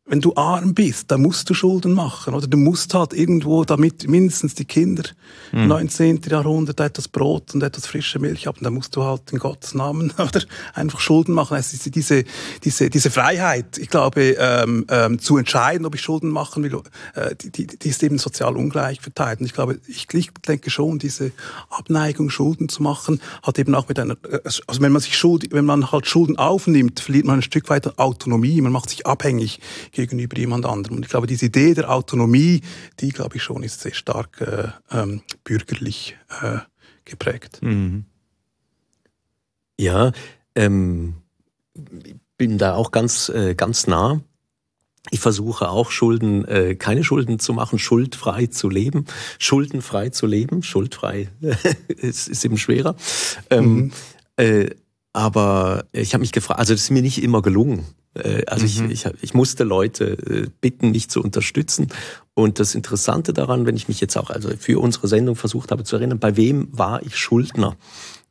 [0.08, 2.34] wenn du arm bist, dann musst du Schulden machen.
[2.34, 5.04] Oder du musst halt irgendwo, damit mindestens die Kinder
[5.52, 5.68] im mhm.
[5.68, 6.20] 19.
[6.28, 10.12] Jahrhundert etwas Brot und etwas frische Milch haben, dann musst du halt in Gottes Namen
[10.18, 10.40] oder
[10.74, 11.58] einfach Schulden machen.
[11.58, 12.24] Es ist diese,
[12.64, 16.80] diese, diese Freiheit, ich glaube, ähm, ähm, zu entscheiden, ob ich Schulden machen will,
[17.14, 19.40] äh, die, die ist eben sozial ungleich verteilt.
[19.40, 21.32] Und ich glaube, ich, ich denke schon, diese
[21.68, 25.52] Abneigung, Schulden zu machen, hat eben auch mit einer, äh, also wenn man sich Schuld,
[25.52, 29.60] wenn man halt Schulden aufnimmt, verliert man ein Stück weit Autonomie, man macht sich abhängig
[29.98, 30.96] gegenüber jemand anderem.
[30.96, 32.62] Und ich glaube, diese Idee der Autonomie,
[33.00, 36.58] die, glaube ich, schon ist sehr stark äh, ähm, bürgerlich äh,
[37.04, 37.58] geprägt.
[37.62, 38.04] Mhm.
[39.80, 40.12] Ja,
[40.54, 41.14] ähm,
[42.36, 44.20] bin da auch ganz, äh, ganz nah.
[45.10, 49.06] Ich versuche auch Schulden, äh, keine Schulden zu machen, schuldfrei zu leben,
[49.38, 50.62] schuldenfrei zu leben.
[50.62, 51.28] Schuldfrei
[51.88, 52.94] ist, ist eben schwerer.
[53.50, 53.92] Ähm, mhm.
[54.36, 54.70] äh,
[55.12, 57.84] aber ich habe mich gefragt, also das ist mir nicht immer gelungen.
[58.18, 58.90] Äh, also mhm.
[58.90, 61.88] ich, ich, ich musste Leute äh, bitten, mich zu unterstützen.
[62.34, 65.84] Und das Interessante daran, wenn ich mich jetzt auch also für unsere Sendung versucht habe
[65.84, 67.76] zu erinnern, bei wem war ich Schuldner?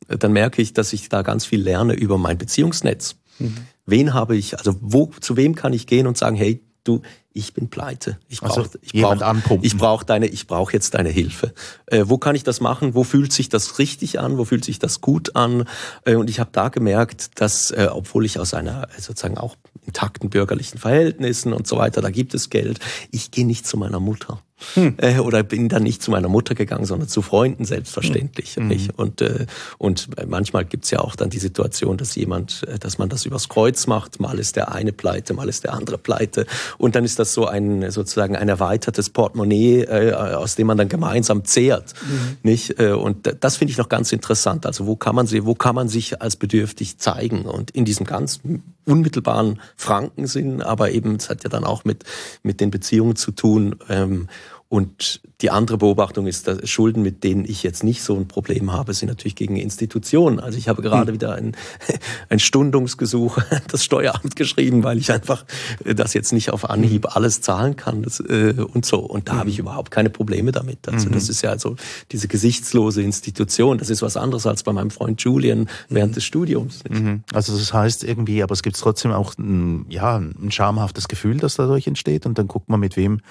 [0.08, 3.16] Äh, dann merke ich, dass ich da ganz viel lerne über mein Beziehungsnetz.
[3.38, 3.56] Mhm.
[3.86, 7.02] Wen habe ich, also wo, zu wem kann ich gehen und sagen, hey, du,
[7.38, 8.18] ich bin pleite.
[8.28, 11.54] Ich brauche also ich brauch, ich brauch deine, ich brauche jetzt deine Hilfe.
[11.86, 12.94] Äh, wo kann ich das machen?
[12.94, 14.38] Wo fühlt sich das richtig an?
[14.38, 15.64] Wo fühlt sich das gut an?
[16.04, 20.30] Äh, und ich habe da gemerkt, dass, äh, obwohl ich aus einer sozusagen auch intakten
[20.30, 24.42] bürgerlichen Verhältnissen und so weiter, da gibt es Geld, ich gehe nicht zu meiner Mutter.
[24.74, 24.94] Hm.
[24.98, 28.56] Äh, oder bin dann nicht zu meiner Mutter gegangen, sondern zu Freunden selbstverständlich.
[28.56, 28.68] Hm.
[28.68, 28.98] Nicht?
[28.98, 29.46] Und, äh,
[29.78, 33.48] und manchmal gibt's ja auch dann die Situation, dass jemand, äh, dass man das übers
[33.48, 34.20] Kreuz macht.
[34.20, 36.46] Mal ist der eine pleite, mal ist der andere pleite.
[36.76, 40.88] Und dann ist das so ein sozusagen ein erweitertes Portemonnaie, äh, aus dem man dann
[40.88, 41.94] gemeinsam zehrt.
[42.02, 42.36] Mhm.
[42.42, 42.80] Nicht?
[42.80, 44.66] Äh, und das finde ich noch ganz interessant.
[44.66, 47.42] Also wo kann man sie, wo kann man sich als bedürftig zeigen?
[47.42, 48.40] Und in diesem ganz
[48.88, 52.04] unmittelbaren Frankensinn, aber eben, es hat ja dann auch mit,
[52.42, 53.76] mit den Beziehungen zu tun.
[53.88, 54.28] Ähm,
[54.70, 58.70] und die andere Beobachtung ist, dass Schulden, mit denen ich jetzt nicht so ein Problem
[58.70, 60.40] habe, sind natürlich gegen Institutionen.
[60.40, 61.14] Also ich habe gerade hm.
[61.14, 61.56] wieder ein,
[62.28, 63.38] ein Stundungsgesuch
[63.70, 65.46] das Steueramt geschrieben, weil ich einfach
[65.84, 67.12] das jetzt nicht auf Anhieb hm.
[67.14, 68.98] alles zahlen kann das, äh, und so.
[68.98, 69.38] Und da mhm.
[69.38, 69.64] habe ich hm.
[69.64, 70.86] überhaupt keine Probleme damit.
[70.86, 71.12] Also mhm.
[71.12, 71.76] das ist ja also
[72.12, 73.78] diese gesichtslose Institution.
[73.78, 76.14] Das ist was anderes als bei meinem Freund Julian während mhm.
[76.16, 76.82] des Studiums.
[76.90, 77.22] Mhm.
[77.32, 81.56] Also das heißt irgendwie, aber es gibt trotzdem auch ein, ja, ein schamhaftes Gefühl, das
[81.56, 82.26] dadurch entsteht.
[82.26, 83.22] Und dann guckt man, mit wem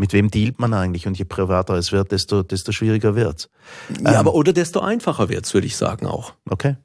[0.00, 1.06] mit wem dealt man eigentlich?
[1.06, 3.50] Und je privater es wird, desto, desto schwieriger wird's.
[4.02, 6.32] Ja, ähm, aber oder desto einfacher wird's, würde ich sagen auch.
[6.48, 6.76] Okay.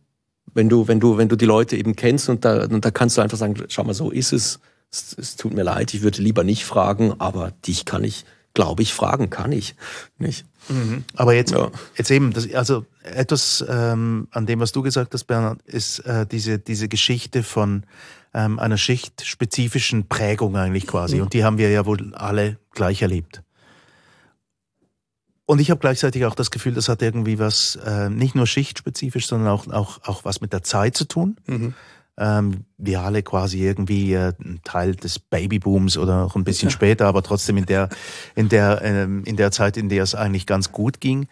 [0.54, 3.17] Wenn du, wenn du, wenn du die Leute eben kennst und da, und da kannst
[3.17, 4.60] du einfach sagen, schau mal, so ist es.
[4.91, 5.15] es.
[5.17, 8.93] Es tut mir leid, ich würde lieber nicht fragen, aber dich kann ich, glaube ich,
[8.93, 9.75] fragen kann ich
[10.17, 10.45] nicht.
[10.67, 11.06] Mhm.
[11.15, 11.71] Aber jetzt, ja.
[11.97, 16.25] jetzt eben, das, also etwas ähm, an dem, was du gesagt hast, Bernhard, ist äh,
[16.25, 17.84] diese, diese Geschichte von
[18.36, 21.15] ähm, einer schichtspezifischen Prägung eigentlich quasi.
[21.15, 21.21] Mhm.
[21.24, 23.41] Und die haben wir ja wohl alle gleich erlebt.
[25.45, 29.28] Und ich habe gleichzeitig auch das Gefühl, das hat irgendwie was, äh, nicht nur schichtspezifisch,
[29.28, 31.38] sondern auch, auch, auch was mit der Zeit zu tun.
[31.48, 31.74] Mhm.
[32.17, 36.71] Ähm, wir alle quasi irgendwie äh, ein Teil des Babybooms oder auch ein bisschen ja.
[36.76, 37.89] später, aber trotzdem in der,
[38.36, 41.28] in der, ähm, in der Zeit, in der es eigentlich ganz gut ging.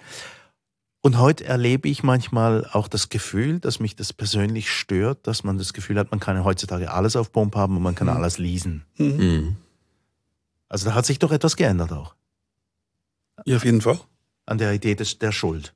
[1.05, 5.57] Und heute erlebe ich manchmal auch das Gefühl, dass mich das persönlich stört, dass man
[5.57, 8.13] das Gefühl hat, man kann heutzutage alles auf Pump haben und man kann mhm.
[8.13, 8.85] alles leasen.
[8.97, 9.17] Mhm.
[9.17, 9.55] mhm.
[10.69, 12.15] Also da hat sich doch etwas geändert auch.
[13.45, 13.99] Ja, auf jeden Fall.
[14.45, 15.73] An der Idee des, der Schuld.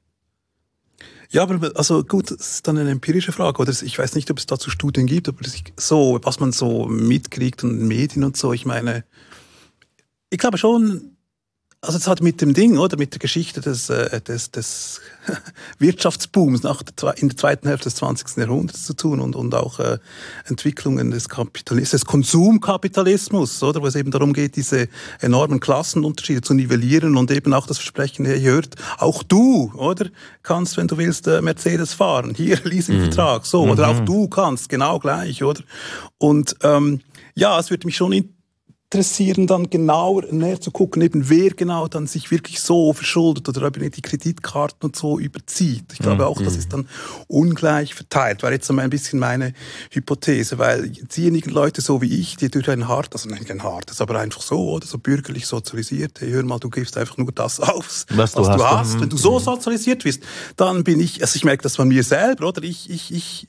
[1.29, 3.61] Ja, aber also gut, das ist dann eine empirische Frage.
[3.61, 5.41] Oder ich weiß nicht, ob es dazu Studien gibt, aber
[5.75, 9.03] so, was man so mitkriegt und Medien und so, ich meine,
[10.29, 11.16] ich glaube schon,
[11.81, 14.99] also es hat mit dem Ding, oder mit der Geschichte des, äh, des, des
[15.79, 18.37] Wirtschaftsbooms nach der, in der zweiten Hälfte des 20.
[18.37, 19.99] Jahrhunderts zu tun und, und auch äh,
[20.45, 26.55] Entwicklungen des Kapitalismus, des Konsumkapitalismus, oder, wo es eben darum geht, diese enormen Klassenunterschiede zu
[26.55, 30.07] nivellieren und eben auch das Versprechen, ihr hört, auch du, oder,
[30.41, 33.71] kannst, wenn du willst, äh, Mercedes fahren, hier Leasingvertrag, so, mhm.
[33.71, 35.61] oder auch du kannst, genau gleich, oder?
[36.17, 37.01] Und ähm,
[37.35, 38.36] ja, es würde mich schon interessieren,
[38.89, 43.91] dann genauer näher zu gucken, eben wer genau dann sich wirklich so verschuldet oder eben
[43.91, 45.91] die Kreditkarten und so überzieht.
[45.91, 46.59] Ich glaube auch, das mhm.
[46.59, 46.89] ist dann
[47.27, 48.43] ungleich verteilt.
[48.43, 49.53] War jetzt ein bisschen meine
[49.91, 53.99] Hypothese, weil diejenigen Leute so wie ich, die durch ein hart, also nicht ein hartes,
[53.99, 57.59] aber einfach so oder so bürgerlich sozialisiert, hey, hör mal, du gibst einfach nur das
[57.59, 58.57] aus, was du, was hast.
[58.57, 59.01] Du hast.
[59.01, 59.43] Wenn du so mhm.
[59.43, 60.23] sozialisiert bist,
[60.55, 62.63] dann bin ich, also ich merke das von mir selber, oder?
[62.63, 63.47] Ich, ich, ich,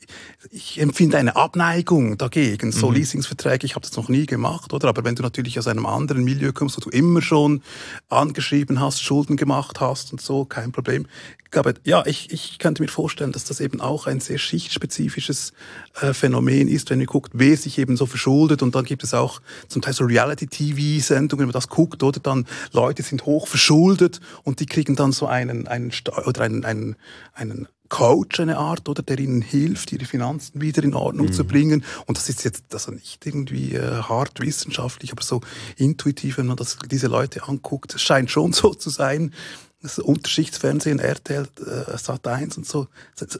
[0.50, 2.70] ich empfinde eine Abneigung dagegen.
[2.70, 2.94] So mhm.
[2.94, 4.88] Leasingsverträge, ich habe das noch nie gemacht, oder?
[4.88, 7.62] Aber wenn du natürlich aus einem anderen Milieu kommst, wo du immer schon
[8.08, 11.06] angeschrieben hast, Schulden gemacht hast und so, kein Problem.
[11.44, 15.54] Ich glaube, ja, ich, ich könnte mir vorstellen, dass das eben auch ein sehr schichtspezifisches
[16.00, 18.62] äh, Phänomen ist, wenn ihr guckt, wer sich eben so verschuldet.
[18.62, 22.46] Und dann gibt es auch zum Teil so Reality-TV-Sendungen, wenn man das guckt, oder dann
[22.72, 25.90] Leute sind hoch verschuldet und die kriegen dann so einen, einen,
[26.26, 26.96] oder einen, einen,
[27.34, 31.32] einen Coach eine Art, oder der ihnen hilft, ihre Finanzen wieder in Ordnung mhm.
[31.32, 31.84] zu bringen.
[32.06, 35.40] Und das ist jetzt also nicht irgendwie äh, hart wissenschaftlich, aber so
[35.76, 37.94] intuitiv, wenn man das, diese Leute anguckt.
[37.94, 39.32] Es scheint schon so zu sein,
[39.80, 42.88] das Unterschichtsfernsehen, RTL, äh, Sat1 und so,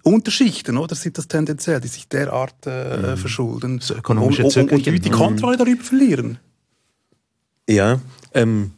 [0.05, 3.17] Unterschichten, oder sind das tendenziell, die sich derart äh, mhm.
[3.17, 6.39] verschulden so ökonomische und, und, und, und die Kontrolle darüber verlieren.
[7.69, 8.01] Ja,
[8.35, 8.73] ähm,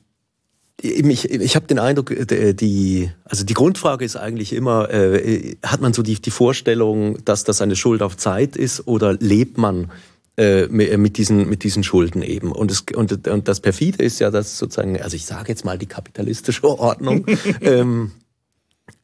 [0.82, 5.80] ich, ich habe den Eindruck, äh, die, also die Grundfrage ist eigentlich immer, äh, hat
[5.80, 9.90] man so die, die Vorstellung, dass das eine Schuld auf Zeit ist oder lebt man
[10.36, 12.52] äh, mit, diesen, mit diesen Schulden eben?
[12.52, 15.78] Und, es, und, und das Perfide ist ja, dass sozusagen, also ich sage jetzt mal
[15.78, 17.26] die kapitalistische Ordnung,
[17.60, 18.12] ähm,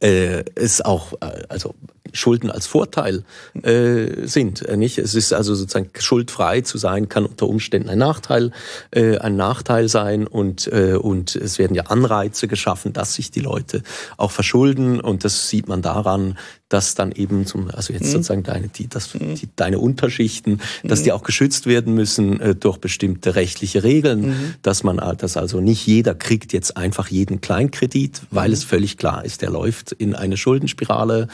[0.00, 1.74] äh, es auch, äh, also
[2.12, 3.24] Schulden als Vorteil
[3.62, 4.62] äh, sind.
[4.62, 4.98] Äh, nicht?
[4.98, 8.52] Es ist also sozusagen schuldfrei zu sein, kann unter Umständen ein Nachteil,
[8.90, 13.40] äh, ein Nachteil sein und, äh, und es werden ja Anreize geschaffen, dass sich die
[13.40, 13.82] Leute
[14.16, 18.12] auch verschulden und das sieht man daran, dass dann eben zum, also jetzt mhm.
[18.12, 19.36] sozusagen deine, die, das, mhm.
[19.36, 21.16] die, deine Unterschichten, dass die mhm.
[21.16, 24.54] auch geschützt werden müssen äh, durch bestimmte rechtliche Regeln, mhm.
[24.62, 28.54] dass man, dass also nicht jeder kriegt jetzt einfach jeden Kleinkredit, weil mhm.
[28.54, 31.28] es völlig klar ist, der läuft in eine Schuldenspirale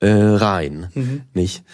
[0.00, 1.22] äh, rein, mhm.
[1.34, 1.64] nicht?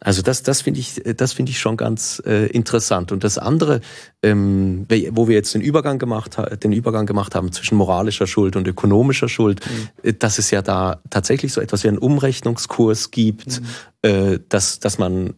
[0.00, 3.10] Also das, das finde ich, das finde ich schon ganz äh, interessant.
[3.10, 3.80] Und das andere,
[4.22, 8.68] ähm, wo wir jetzt den Übergang gemacht, den Übergang gemacht haben zwischen moralischer Schuld und
[8.68, 9.88] ökonomischer Schuld, mhm.
[10.02, 13.66] Äh, dass es ja da tatsächlich so etwas wie einen Umrechnungskurs gibt, mhm.
[14.02, 15.34] äh, dass, dass man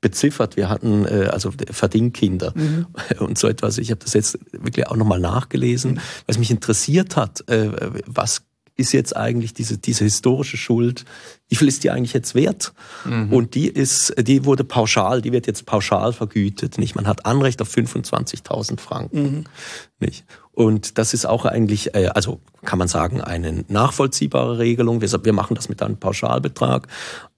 [0.00, 0.56] beziffert.
[0.56, 2.86] Wir hatten äh, also Verdingkinder mhm.
[3.18, 3.78] und so etwas.
[3.78, 6.00] Ich habe das jetzt wirklich auch nochmal nachgelesen, mhm.
[6.26, 7.48] was mich interessiert hat.
[7.48, 7.70] Äh,
[8.06, 8.42] was
[8.80, 11.04] ist jetzt eigentlich diese, diese historische Schuld,
[11.48, 12.72] wie viel ist die eigentlich jetzt wert?
[13.04, 13.32] Mhm.
[13.32, 16.94] Und die ist, die wurde pauschal, die wird jetzt pauschal vergütet, nicht?
[16.94, 19.44] Man hat Anrecht auf 25.000 Franken, mhm.
[19.98, 20.24] nicht?
[20.52, 25.00] Und das ist auch eigentlich, äh, also kann man sagen, eine nachvollziehbare Regelung.
[25.00, 26.88] Wir, wir machen das mit einem Pauschalbetrag.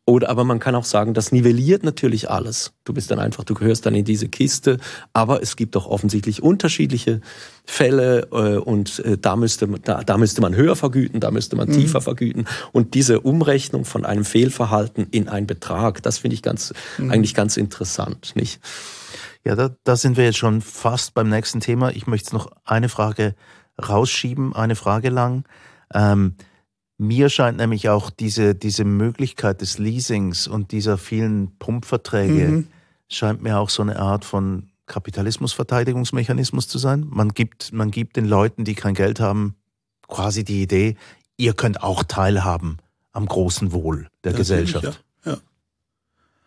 [0.05, 2.73] Oder aber man kann auch sagen, das nivelliert natürlich alles.
[2.83, 4.79] Du bist dann einfach, du gehörst dann in diese Kiste,
[5.13, 7.21] aber es gibt doch offensichtlich unterschiedliche
[7.65, 11.69] Fälle äh, und äh, da, müsste, da, da müsste man höher vergüten, da müsste man
[11.69, 11.75] mhm.
[11.75, 12.49] tiefer vergüten.
[12.73, 17.13] Und diese Umrechnung von einem Fehlverhalten in einen Betrag, das finde ich ganz, mhm.
[17.13, 18.61] eigentlich ganz interessant, nicht?
[19.45, 21.91] Ja, da, da sind wir jetzt schon fast beim nächsten Thema.
[21.91, 23.35] Ich möchte noch eine Frage
[23.81, 25.45] rausschieben, eine Frage lang.
[25.95, 26.35] Ähm,
[26.99, 32.69] mir scheint nämlich auch diese, diese Möglichkeit des Leasings und dieser vielen Pumpverträge, mhm.
[33.09, 37.07] scheint mir auch so eine Art von Kapitalismusverteidigungsmechanismus zu sein.
[37.09, 39.57] Man gibt, man gibt den Leuten, die kein Geld haben,
[40.07, 40.97] quasi die Idee,
[41.37, 42.79] ihr könnt auch teilhaben
[43.13, 45.03] am großen Wohl der das Gesellschaft.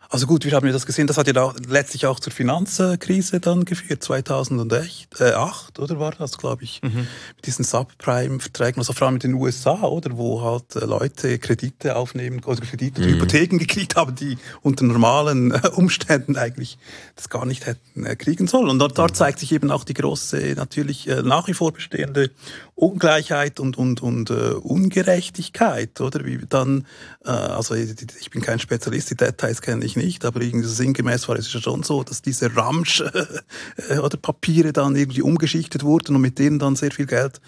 [0.09, 3.39] Also gut, wir haben ja das gesehen, das hat ja auch letztlich auch zur Finanzkrise
[3.39, 5.33] dann geführt, 2008, äh,
[5.79, 7.07] oder war das, glaube ich, mhm.
[7.35, 11.95] mit diesen Subprime-Verträgen, also vor allem mit den USA, oder, wo halt äh, Leute Kredite
[11.95, 13.13] aufnehmen, oder Kredite mhm.
[13.15, 16.77] Hypotheken gekriegt haben, die unter normalen äh, Umständen eigentlich
[17.15, 18.69] das gar nicht hätten äh, kriegen sollen.
[18.69, 19.15] Und dort, dort mhm.
[19.15, 22.31] zeigt sich eben auch die große, natürlich nach wie vor bestehende
[22.75, 26.25] Ungleichheit und, und, und äh, Ungerechtigkeit, oder?
[26.25, 26.85] Wie dann,
[27.23, 31.36] äh, also ich bin kein Spezialist, die Details kenne ich nicht, aber irgendwie sinngemäß war
[31.36, 33.01] es ja schon so, dass diese Ramsch
[33.89, 37.41] äh, oder Papiere dann irgendwie umgeschichtet wurden und mit denen dann sehr viel Geld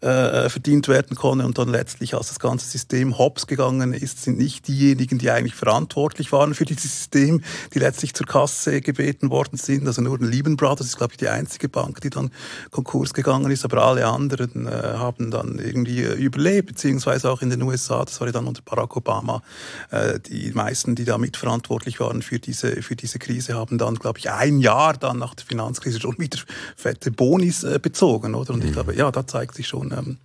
[0.00, 4.38] äh, verdient werden konnte und dann letztlich, als das ganze System hops gegangen ist, sind
[4.38, 7.42] nicht diejenigen, die eigentlich verantwortlich waren für dieses System,
[7.74, 9.86] die letztlich zur Kasse gebeten worden sind.
[9.86, 12.30] Also nur Lehman Brothers ist, glaube ich, die einzige Bank, die dann
[12.70, 17.50] Konkurs gegangen ist, aber alle anderen äh, haben dann irgendwie äh, überlebt, beziehungsweise auch in
[17.50, 19.42] den USA, das war ja dann unter Barack Obama,
[19.90, 24.18] äh, die meisten, die da mitverantwortlich waren für diese, für diese Krise, haben dann, glaube
[24.18, 26.38] ich, ein Jahr dann nach der Finanzkrise schon wieder
[26.76, 28.54] fette Bonis äh, bezogen, oder?
[28.54, 28.66] Und mhm.
[28.66, 30.18] ich glaube, ja, da zeigt sich schon ähm,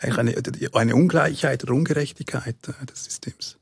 [0.00, 3.56] eigentlich eine, eine Ungleichheit oder Ungerechtigkeit äh, des Systems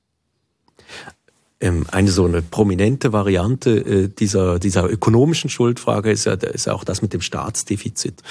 [1.61, 6.73] ähm, eine so eine prominente Variante äh, dieser, dieser ökonomischen Schuldfrage ist ja, ist ja
[6.73, 8.23] auch das mit dem Staatsdefizit.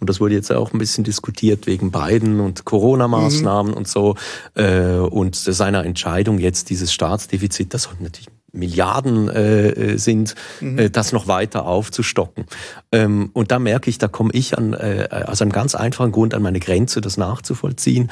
[0.00, 3.76] Und das wurde jetzt auch ein bisschen diskutiert wegen Biden und Corona-Maßnahmen mhm.
[3.76, 4.14] und so.
[4.54, 10.78] Äh, und seiner Entscheidung jetzt dieses Staatsdefizit, das natürlich Milliarden äh, sind, mhm.
[10.78, 12.46] äh, das noch weiter aufzustocken.
[12.92, 16.34] Ähm, und da merke ich, da komme ich an, äh, aus einem ganz einfachen Grund
[16.34, 18.10] an meine Grenze, das nachzuvollziehen,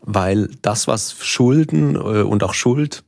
[0.00, 3.02] weil das, was Schulden äh, und auch Schuld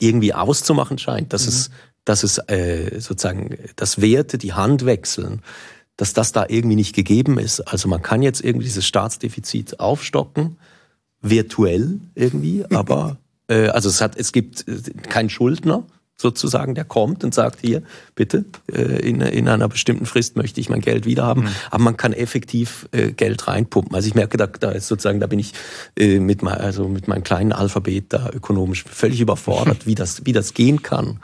[0.00, 1.48] irgendwie auszumachen scheint, dass mhm.
[1.48, 1.70] es,
[2.04, 5.42] dass es äh, sozusagen, dass Werte die Hand wechseln,
[5.96, 7.60] dass das da irgendwie nicht gegeben ist.
[7.60, 10.58] Also man kann jetzt irgendwie dieses Staatsdefizit aufstocken,
[11.20, 15.84] virtuell irgendwie, aber äh, also es hat, es gibt äh, keinen Schuldner
[16.18, 17.82] sozusagen, der kommt und sagt hier,
[18.14, 21.44] bitte, äh, in, in einer bestimmten Frist möchte ich mein Geld wiederhaben.
[21.44, 21.48] Mhm.
[21.70, 23.94] Aber man kann effektiv äh, Geld reinpumpen.
[23.94, 25.52] Also ich merke, da, da ist sozusagen, da bin ich
[25.98, 30.32] äh, mit, mein, also mit meinem kleinen Alphabet da ökonomisch völlig überfordert, wie das, wie
[30.32, 31.20] das gehen kann.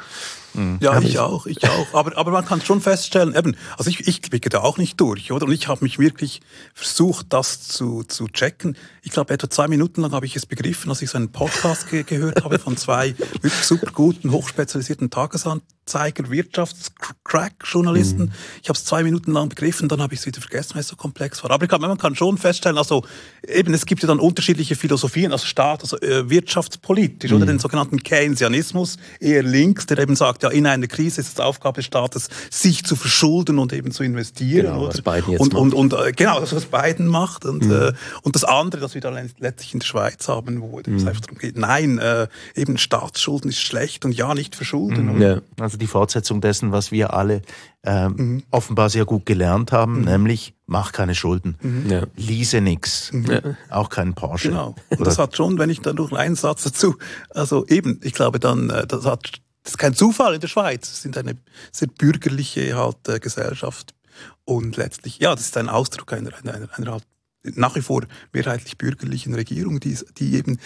[0.54, 0.78] Mhm.
[0.80, 1.94] Ja, ich auch, ich auch.
[1.94, 5.32] Aber, aber man kann schon feststellen, eben, also ich, ich blicke da auch nicht durch,
[5.32, 5.46] oder?
[5.46, 6.40] Und ich habe mich wirklich
[6.74, 8.76] versucht, das zu, zu checken.
[9.02, 11.90] Ich glaube, etwa zwei Minuten lang habe ich es begriffen, als ich so einen Podcast
[11.90, 15.10] ge gehört habe von zwei wirklich super guten, hochspezialisierten
[15.92, 18.24] Tagesanzeiger, Wirtschaftscrack-Journalisten.
[18.24, 18.33] Mhm.
[18.62, 20.88] Ich habe es zwei Minuten lang begriffen, dann habe ich es wieder vergessen, weil es
[20.88, 21.50] so komplex war.
[21.50, 23.05] Aber ich glaube, man kann schon feststellen, also
[23.46, 27.37] eben, es gibt ja dann unterschiedliche Philosophien, also Staat, also äh, wirtschaftspolitisch, mhm.
[27.37, 31.40] oder den sogenannten Keynesianismus, eher links, der eben sagt, ja, in einer Krise ist es
[31.40, 34.66] Aufgabe des Staates, sich zu verschulden und eben zu investieren.
[34.66, 35.62] Genau, was Biden jetzt und, macht.
[35.62, 37.44] Und, und, äh, genau, das, was Biden macht.
[37.44, 37.72] Und, mhm.
[37.72, 41.09] äh, und das andere, das wir dann letztlich in der Schweiz haben, wo es mhm.
[41.09, 45.16] einfach darum geht, nein, äh, eben Staatsschulden ist schlecht und ja, nicht verschulden.
[45.16, 45.22] Mhm.
[45.22, 45.42] Ja.
[45.59, 47.42] Also die Fortsetzung dessen, was wir alle
[47.85, 48.42] ähm, mhm.
[48.51, 50.05] offenbar sehr gut gelernt haben, mhm.
[50.05, 51.90] nämlich mach keine Schulden, mhm.
[51.90, 52.03] ja.
[52.16, 53.27] lease nix, mhm.
[53.31, 53.40] ja.
[53.68, 54.49] auch keinen Porsche.
[54.49, 54.75] Genau.
[54.90, 56.97] Und das hat schon, wenn ich dann noch einen Satz dazu,
[57.31, 60.90] also eben, ich glaube dann, äh, das hat das ist kein Zufall in der Schweiz.
[60.90, 61.37] Es sind eine
[61.71, 63.95] sehr bürgerliche halt, äh, Gesellschaft.
[64.45, 67.05] Und letztlich, ja, das ist ein Ausdruck einer, einer, einer, einer halt
[67.45, 70.59] nach wie vor mehrheitlich bürgerlichen Regierung, die, die eben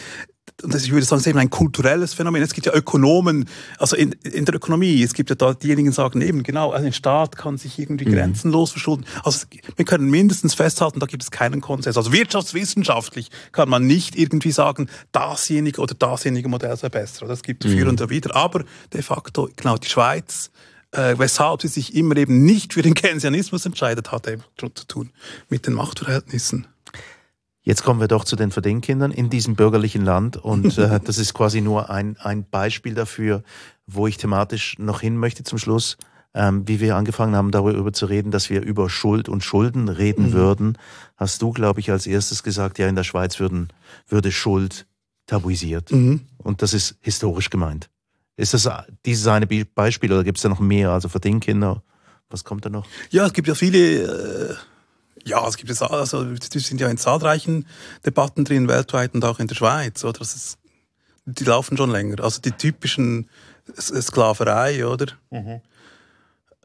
[0.63, 2.43] und das, ich würde sagen, es ist eben ein kulturelles Phänomen.
[2.43, 3.47] Es gibt ja Ökonomen,
[3.79, 6.87] also in, in der Ökonomie, es gibt ja da diejenigen, die sagen eben, genau, also
[6.87, 8.15] ein Staat kann sich irgendwie mhm.
[8.15, 9.05] grenzenlos verschulden.
[9.23, 11.97] Also wir können mindestens festhalten, da gibt es keinen Konsens.
[11.97, 17.27] Also wirtschaftswissenschaftlich kann man nicht irgendwie sagen, dasjenige oder dasjenige Modell sei besser.
[17.27, 17.77] Das gibt mhm.
[17.77, 18.35] für und wieder.
[18.35, 20.51] Aber de facto, genau, die Schweiz
[20.93, 25.11] äh, weshalb sie sich immer eben nicht für den Keynesianismus entscheidet, hat eben zu tun
[25.49, 26.67] mit den Machtverhältnissen.
[27.67, 31.35] Jetzt kommen wir doch zu den Verdingkindern in diesem bürgerlichen Land und äh, das ist
[31.35, 33.43] quasi nur ein, ein Beispiel dafür,
[33.89, 35.97] wo ich thematisch noch hin möchte zum Schluss,
[36.33, 40.29] ähm, wie wir angefangen haben, darüber zu reden, dass wir über Schuld und Schulden reden
[40.29, 40.33] mhm.
[40.33, 40.79] würden.
[41.17, 43.73] Hast du, glaube ich, als erstes gesagt, ja, in der Schweiz würden,
[44.07, 44.87] würde Schuld
[45.27, 45.91] tabuisiert.
[45.91, 46.21] Mhm.
[46.39, 47.91] Und das ist historisch gemeint.
[48.37, 48.71] Ist das
[49.05, 50.93] dieses eine Beispiel oder gibt es da noch mehr?
[50.93, 51.83] Also Verdingkinder,
[52.31, 52.87] was kommt da noch?
[53.11, 54.53] Ja, es gibt ja viele.
[54.53, 54.55] Äh
[55.27, 57.67] ja, es gibt es, also, die sind ja in zahlreichen
[58.05, 60.21] Debatten drin, weltweit und auch in der Schweiz, oder?
[60.21, 60.59] Das ist,
[61.25, 62.23] die laufen schon länger.
[62.23, 63.29] Also die typischen
[63.77, 65.07] Sklaverei, oder?
[65.31, 65.61] Mhm.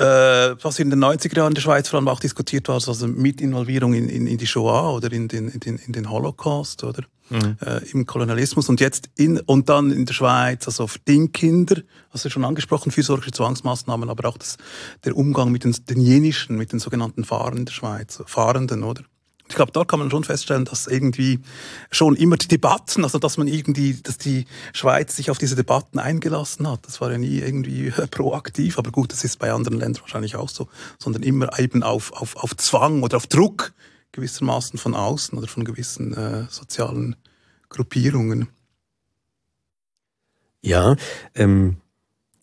[0.01, 3.07] Äh, was in den 90er Jahren in der Schweiz vor allem auch diskutiert war, also
[3.07, 6.83] mit Involvierung in, in, in die Shoah oder in den, in den, in den Holocaust,
[6.83, 7.03] oder?
[7.31, 7.57] mhm.
[7.61, 12.29] äh, im Kolonialismus und jetzt in, und dann in der Schweiz, also Verdingkinder, hast du
[12.29, 14.57] schon angesprochen, fürsorgerische Zwangsmaßnahmen, aber auch das,
[15.03, 19.03] der Umgang mit den, den jenischen, mit den sogenannten Fahrern in der Schweiz, Fahrenden, oder?
[19.51, 21.41] Ich glaube, dort kann man schon feststellen, dass irgendwie
[21.91, 25.99] schon immer die Debatten, also dass man irgendwie, dass die Schweiz sich auf diese Debatten
[25.99, 26.87] eingelassen hat.
[26.87, 30.47] Das war ja nie irgendwie proaktiv, aber gut, das ist bei anderen Ländern wahrscheinlich auch
[30.47, 33.73] so, sondern immer eben auf, auf, auf Zwang oder auf Druck
[34.13, 37.17] gewissermaßen von außen oder von gewissen äh, sozialen
[37.67, 38.47] Gruppierungen.
[40.61, 40.95] Ja,
[41.35, 41.75] ähm,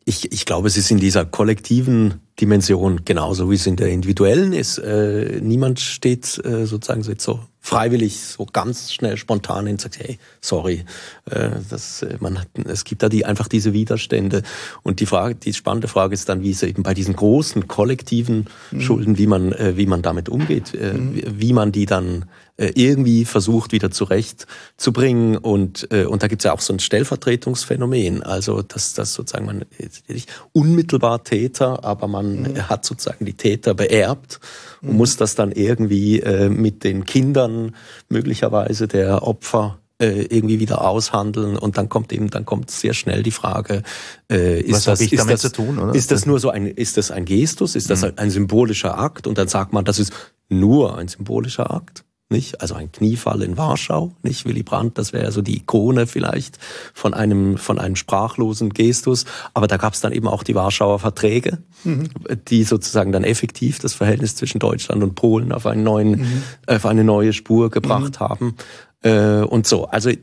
[0.05, 4.53] ich, ich glaube, es ist in dieser kollektiven Dimension genauso, wie es in der individuellen
[4.53, 4.79] ist.
[4.79, 10.19] Äh, niemand steht äh, sozusagen so freiwillig, so ganz schnell spontan hin und sagt, hey,
[10.41, 10.87] sorry,
[11.31, 14.43] äh, das, äh, man hat, es gibt da die, einfach diese Widerstände.
[14.83, 18.47] Und die Frage, die spannende Frage ist dann, wie es eben bei diesen großen kollektiven
[18.71, 18.81] mhm.
[18.81, 21.15] Schulden, wie man, äh, wie man damit umgeht, äh, mhm.
[21.15, 22.25] wie, wie man die dann
[22.57, 25.37] äh, irgendwie versucht wieder zurechtzubringen.
[25.37, 28.23] Und, äh, und da gibt es ja auch so ein Stellvertretungsphänomen.
[28.23, 29.67] Also, dass das sozusagen man
[30.09, 32.69] nicht unmittelbar Täter, aber man mhm.
[32.71, 34.41] hat sozusagen die Täter beerbt
[34.83, 34.97] und mhm.
[34.97, 37.75] muss das dann irgendwie äh, mit den Kindern
[38.09, 43.23] möglicherweise der Opfer äh, irgendwie wieder aushandeln und dann kommt eben dann kommt sehr schnell
[43.23, 43.83] die Frage
[44.31, 45.95] äh, ist Was das ist das, zu tun, oder?
[45.95, 48.13] ist das nur so ein ist das ein Gestus ist das mhm.
[48.17, 50.13] ein symbolischer Akt und dann sagt man das ist
[50.49, 52.61] nur ein symbolischer Akt nicht?
[52.61, 54.45] Also ein Kniefall in Warschau, nicht?
[54.45, 56.59] Willy Brandt, das wäre ja so die Ikone vielleicht
[56.93, 59.25] von einem, von einem sprachlosen Gestus.
[59.55, 62.09] Aber da gab es dann eben auch die Warschauer Verträge, mhm.
[62.49, 66.43] die sozusagen dann effektiv das Verhältnis zwischen Deutschland und Polen auf, einen neuen, mhm.
[66.67, 68.25] auf eine neue Spur gebracht mhm.
[68.25, 68.55] haben.
[69.03, 69.87] Äh, und so.
[69.87, 70.19] Also äh,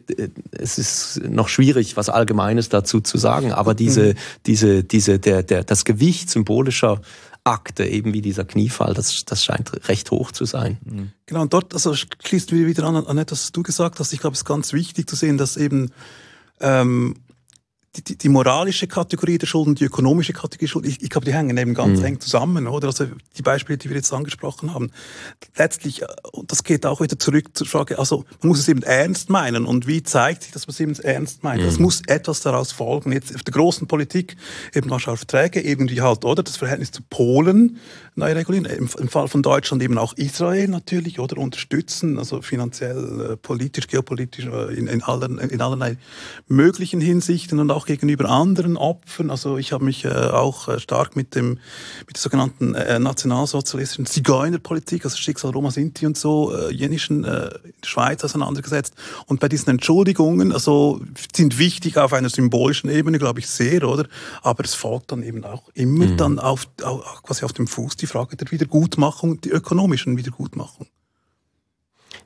[0.52, 4.18] es ist noch schwierig, was Allgemeines dazu zu sagen, aber diese, mhm.
[4.46, 7.02] diese, diese, der, der, das Gewicht symbolischer
[7.46, 10.78] Akte, eben wie dieser Kniefall, das, das scheint recht hoch zu sein.
[10.84, 11.12] Mhm.
[11.28, 14.14] Genau, und dort also schließt wieder an, an etwas, was du gesagt hast.
[14.14, 15.92] Ich glaube, es ist ganz wichtig zu sehen, dass eben
[16.60, 17.16] ähm,
[18.02, 21.34] die, die, moralische Kategorie der Schulden, die ökonomische Kategorie der Schulden, ich, ich glaube, die
[21.34, 22.06] hängen eben ganz mhm.
[22.06, 22.88] eng zusammen, oder?
[22.88, 24.92] Also die Beispiele, die wir jetzt angesprochen haben.
[25.56, 28.84] Letztlich, äh, und das geht auch wieder zurück zur Frage, also man muss es eben
[28.84, 29.66] ernst meinen.
[29.66, 31.62] Und wie zeigt sich, dass man es eben ernst meint?
[31.62, 31.86] Es mhm.
[31.86, 33.12] muss etwas daraus folgen.
[33.12, 34.36] Jetzt auf der großen Politik,
[34.74, 36.44] eben Warschauer Verträge, eben wie halt, oder?
[36.44, 37.80] Das Verhältnis zu Polen
[38.16, 38.66] neu regulieren.
[38.66, 41.38] Im, Im, Fall von Deutschland eben auch Israel natürlich, oder?
[41.38, 45.98] Unterstützen, also finanziell, äh, politisch, geopolitisch, äh, in, in, allen, in allerlei
[46.48, 49.30] möglichen Hinsichten und auch gegenüber anderen Opfern.
[49.30, 51.60] Also ich habe mich äh, auch äh, stark mit dem
[52.08, 57.50] mit der sogenannten äh, nationalsozialistischen Zigeunerpolitik, also Schicksal Roma Sinti und so, äh, jenischen äh,
[57.84, 58.94] Schweiz auseinandergesetzt.
[59.26, 61.02] Und bei diesen Entschuldigungen, also
[61.36, 64.08] sind wichtig auf einer symbolischen Ebene, glaube ich, sehr, oder?
[64.42, 66.18] Aber es folgt dann eben auch immer mhm.
[66.18, 70.88] dann auf, auf, quasi auf dem Fuß die Frage der Wiedergutmachung, die ökonomischen Wiedergutmachung.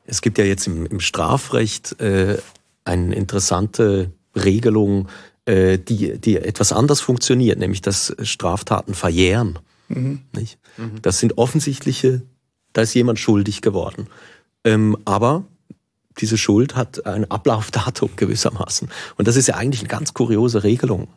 [0.05, 2.37] Es gibt ja jetzt im, im Strafrecht äh,
[2.83, 5.07] eine interessante Regelung,
[5.45, 9.59] äh, die, die etwas anders funktioniert, nämlich dass Straftaten verjähren.
[9.87, 10.21] Mhm.
[10.33, 10.59] Nicht?
[10.77, 11.01] Mhm.
[11.01, 12.23] Das sind offensichtliche,
[12.73, 14.07] da ist jemand schuldig geworden.
[14.65, 15.45] Ähm, aber
[16.17, 18.89] diese Schuld hat ein Ablaufdatum gewissermaßen.
[19.15, 21.07] Und das ist ja eigentlich eine ganz kuriose Regelung.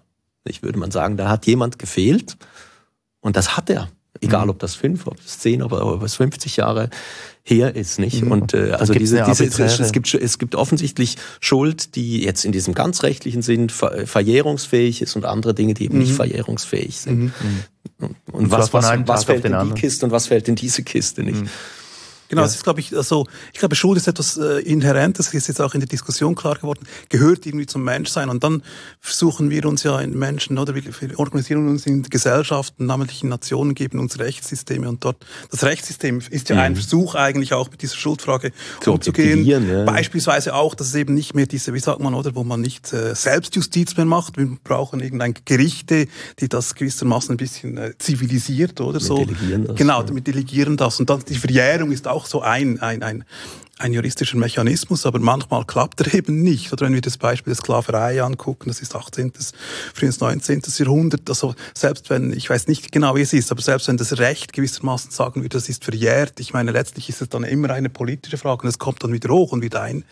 [0.44, 2.36] Ich würde man sagen, da hat jemand gefehlt
[3.20, 3.90] und das hat er.
[4.22, 4.50] Egal, mhm.
[4.50, 6.90] ob das fünf, ob das zehn, ob, ob es 50 Jahre
[7.42, 8.22] her ist, nicht?
[8.22, 8.30] Mhm.
[8.30, 12.72] Und äh, also diese, diese es, gibt, es gibt offensichtlich Schuld, die jetzt in diesem
[12.72, 16.04] ganz rechtlichen Sinn ver, verjährungsfähig ist und andere Dinge, die eben mhm.
[16.04, 17.18] nicht verjährungsfähig sind.
[17.20, 17.32] Mhm.
[17.98, 20.84] Und, und was, was, was, was fällt in die Kiste und was fällt in diese
[20.84, 21.42] Kiste nicht?
[22.32, 22.46] Genau, ja.
[22.46, 25.60] das ist, glaube ich, also, ich glaube, Schuld ist etwas äh, inhärent, das ist jetzt
[25.60, 28.30] auch in der Diskussion klar geworden, gehört irgendwie zum Menschsein.
[28.30, 28.62] Und dann
[29.00, 33.28] versuchen wir uns ja in Menschen, oder wir, wir organisieren uns in Gesellschaften, namentlich in
[33.28, 35.18] Nationen, geben uns Rechtssysteme und dort,
[35.50, 36.62] das Rechtssystem ist ja mhm.
[36.62, 39.44] ein Versuch eigentlich auch mit dieser Schuldfrage Zu umzugehen.
[39.44, 39.84] Ja.
[39.84, 42.94] Beispielsweise auch, dass es eben nicht mehr diese, wie sagt man, oder, wo man nicht
[42.94, 44.38] äh, Selbstjustiz mehr macht.
[44.38, 46.06] Wir brauchen irgendein Gerichte,
[46.40, 49.16] die das gewissermaßen ein bisschen äh, zivilisiert, oder mit so.
[49.16, 50.98] Delegieren das, genau, damit delegieren das.
[50.98, 53.24] Und dann die Verjährung ist auch so ein, ein, ein
[53.82, 56.72] ein juristischer Mechanismus, aber manchmal klappt er eben nicht.
[56.72, 59.32] Oder wenn wir das Beispiel der Sklaverei angucken, das ist 18.,
[59.94, 60.62] frühes 19.
[60.78, 64.18] Jahrhundert, also selbst wenn, ich weiß nicht genau, wie es ist, aber selbst wenn das
[64.18, 67.90] Recht gewissermaßen sagen würde, das ist verjährt, ich meine, letztlich ist es dann immer eine
[67.90, 70.04] politische Frage und es kommt dann wieder hoch und wieder ein,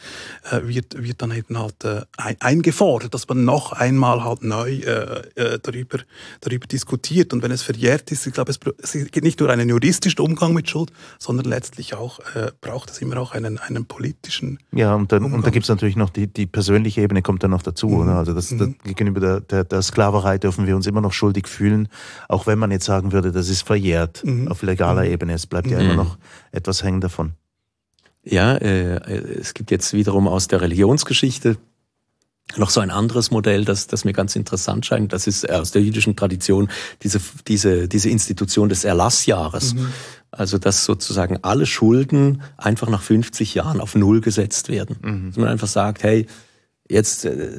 [0.51, 4.71] äh, wird, wird dann eben halt äh, ein, eingefordert, dass man noch einmal halt neu
[4.71, 5.99] äh, äh, darüber,
[6.41, 7.33] darüber diskutiert.
[7.33, 10.53] Und wenn es verjährt ist, ich glaube, es, es geht nicht nur einen juristischen Umgang
[10.53, 14.59] mit Schuld, sondern letztlich auch äh, braucht es immer auch einen einen politischen.
[14.73, 17.51] Ja, und dann, und da gibt es natürlich noch die, die persönliche Ebene, kommt dann
[17.51, 17.89] noch dazu.
[17.89, 18.01] Mhm.
[18.01, 18.13] Oder?
[18.17, 18.59] Also das, mhm.
[18.59, 21.89] das, gegenüber der, der, der, Sklaverei dürfen wir uns immer noch schuldig fühlen,
[22.29, 24.49] auch wenn man jetzt sagen würde, das ist verjährt mhm.
[24.49, 25.13] auf legaler mhm.
[25.13, 25.33] Ebene.
[25.35, 25.99] Es bleibt ja immer mhm.
[25.99, 26.19] noch
[26.53, 27.33] etwas hängen davon.
[28.23, 28.99] Ja, äh,
[29.41, 31.57] es gibt jetzt wiederum aus der Religionsgeschichte
[32.57, 35.13] noch so ein anderes Modell, das, das mir ganz interessant scheint.
[35.13, 36.69] Das ist aus der jüdischen Tradition
[37.03, 39.75] diese, diese, diese Institution des Erlassjahres.
[39.75, 39.93] Mhm.
[40.31, 44.97] Also, dass sozusagen alle Schulden einfach nach 50 Jahren auf Null gesetzt werden.
[45.03, 45.27] Mhm.
[45.29, 46.27] Dass man einfach sagt, hey,
[46.89, 47.59] jetzt äh,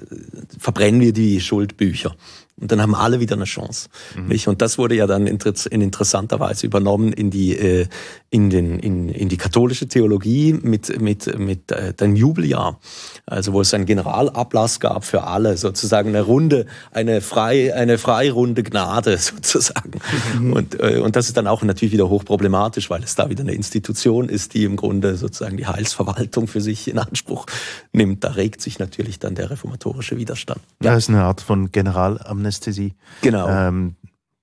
[0.57, 2.15] verbrennen wir die Schuldbücher.
[2.61, 3.89] Und dann haben alle wieder eine Chance.
[4.15, 4.39] Mhm.
[4.45, 7.87] Und das wurde ja dann in interessanter Weise übernommen in die, äh,
[8.29, 12.79] in, den, in, in die katholische Theologie mit, mit, mit äh, dem Jubeljahr.
[13.25, 18.61] Also wo es einen Generalablass gab für alle, sozusagen eine Runde, eine, frei, eine freirunde
[18.61, 19.99] Gnade sozusagen.
[20.39, 20.53] Mhm.
[20.53, 23.53] Und, äh, und das ist dann auch natürlich wieder hochproblematisch, weil es da wieder eine
[23.53, 27.47] Institution ist, die im Grunde sozusagen die Heilsverwaltung für sich in Anspruch
[27.91, 28.23] nimmt.
[28.23, 30.61] Da regt sich natürlich dann der reformatorische Widerstand.
[30.83, 32.93] Ja, das ist eine Art von Generalamnestie Anästhesie.
[33.21, 33.47] Genau.
[33.47, 33.95] Ähm,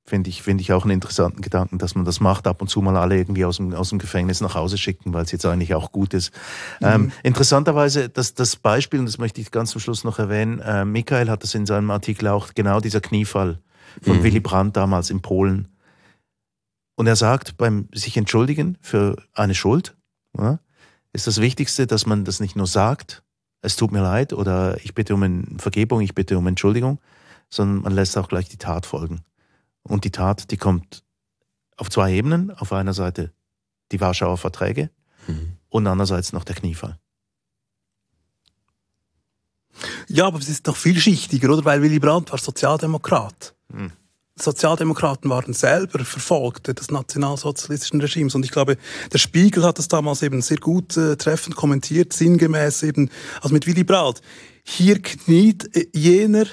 [0.05, 2.81] Finde ich, finde ich auch einen interessanten Gedanken, dass man das macht, ab und zu
[2.81, 5.75] mal alle irgendwie aus dem, aus dem Gefängnis nach Hause schicken, weil es jetzt eigentlich
[5.75, 6.33] auch gut ist.
[6.81, 6.87] Mhm.
[6.87, 10.87] Ähm, interessanterweise, das, das Beispiel, und das möchte ich ganz zum Schluss noch erwähnen, äh,
[10.87, 13.59] Michael hat das in seinem Artikel auch, genau dieser Kniefall
[14.01, 14.23] von mhm.
[14.23, 15.69] Willy Brandt damals in Polen.
[16.95, 19.95] Und er sagt, beim sich entschuldigen für eine Schuld,
[20.39, 20.59] ja,
[21.13, 23.23] ist das Wichtigste, dass man das nicht nur sagt,
[23.61, 26.99] es tut mir leid oder ich bitte um Vergebung, ich bitte um Entschuldigung,
[27.51, 29.23] sondern man lässt auch gleich die Tat folgen.
[29.83, 31.03] Und die Tat, die kommt
[31.77, 32.51] auf zwei Ebenen.
[32.51, 33.33] Auf einer Seite
[33.93, 34.91] die Warschauer Verträge
[35.27, 35.57] mhm.
[35.69, 36.99] und andererseits noch der Kniefall.
[40.09, 41.65] Ja, aber es ist noch vielschichtiger, oder?
[41.65, 43.55] Weil Willy Brandt war Sozialdemokrat.
[43.69, 43.93] Mhm.
[44.41, 48.35] Sozialdemokraten waren selber Verfolgte des nationalsozialistischen Regimes.
[48.35, 48.77] Und ich glaube,
[49.13, 53.67] der Spiegel hat das damals eben sehr gut äh, treffend kommentiert, sinngemäß eben, also mit
[53.67, 54.21] Willy Brandt.
[54.65, 56.47] Hier kniet jener,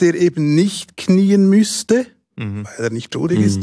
[0.00, 2.64] der eben nicht knien müsste, mhm.
[2.64, 3.44] weil er nicht schuldig mhm.
[3.44, 3.62] ist,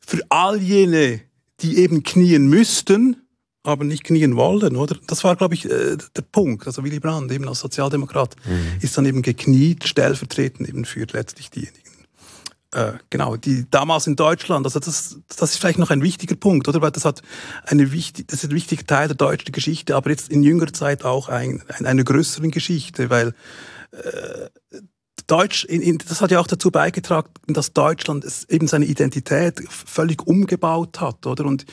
[0.00, 1.20] für all jene,
[1.60, 3.16] die eben knien müssten,
[3.62, 4.96] aber nicht knien wollen, oder?
[5.06, 6.66] Das war, glaube ich, äh, der Punkt.
[6.66, 8.80] Also Willy Brandt, eben als Sozialdemokrat, mhm.
[8.80, 11.88] ist dann eben gekniet, stellvertretend eben für letztlich diejenigen.
[12.72, 16.68] Äh, genau, die damals in Deutschland, also das, das ist vielleicht noch ein wichtiger Punkt,
[16.68, 16.82] oder?
[16.82, 17.22] Weil das hat
[17.64, 21.02] eine wichtig, das ist ein wichtiger Teil der deutschen Geschichte, aber jetzt in jüngerer Zeit
[21.02, 23.34] auch ein, eine größere Geschichte, weil
[23.92, 24.78] äh,
[25.28, 30.26] Deutsch, in, in, das hat ja auch dazu beigetragen, dass Deutschland eben seine Identität völlig
[30.26, 31.44] umgebaut hat, oder?
[31.44, 31.66] Und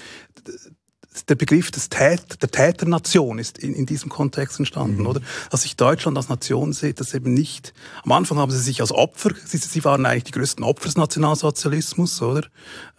[1.30, 5.08] der Begriff des Tät, der Täternation ist in, in diesem Kontext entstanden, mhm.
[5.08, 5.22] oder?
[5.50, 7.74] Dass sich Deutschland als Nation sieht, das eben nicht.
[8.04, 10.98] Am Anfang haben sie sich als Opfer, sie, sie waren eigentlich die größten Opfer des
[10.98, 12.48] Nationalsozialismus, oder?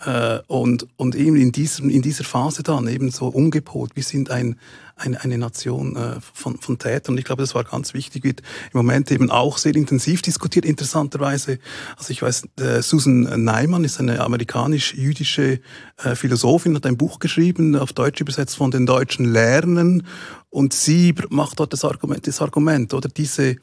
[0.05, 3.93] Äh, und, und eben in, diesem, in dieser Phase dann eben so umgepolt.
[3.95, 4.59] Wir sind ein,
[4.97, 7.15] eine, eine Nation äh, von, von Tätern.
[7.15, 8.41] Und ich glaube, das war ganz wichtig, wird
[8.73, 11.59] im Moment eben auch sehr intensiv diskutiert, interessanterweise.
[11.97, 15.61] Also ich weiß, äh, Susan Neiman ist eine amerikanisch-jüdische
[16.03, 20.07] äh, Philosophin, hat ein Buch geschrieben, auf Deutsch übersetzt von den Deutschen Lernen.
[20.49, 23.57] Und sie macht dort das Argument, das Argument oder diese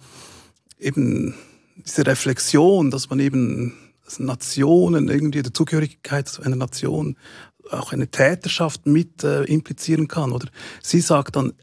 [0.80, 1.34] eben
[1.76, 3.74] diese Reflexion, dass man eben
[4.20, 7.18] Nationen irgendwie der Zugehörigkeit einer Nation
[7.72, 10.32] auch eine Täterschaft mit äh, implizieren kann.
[10.32, 10.48] Oder
[10.82, 11.54] sie sagt dann,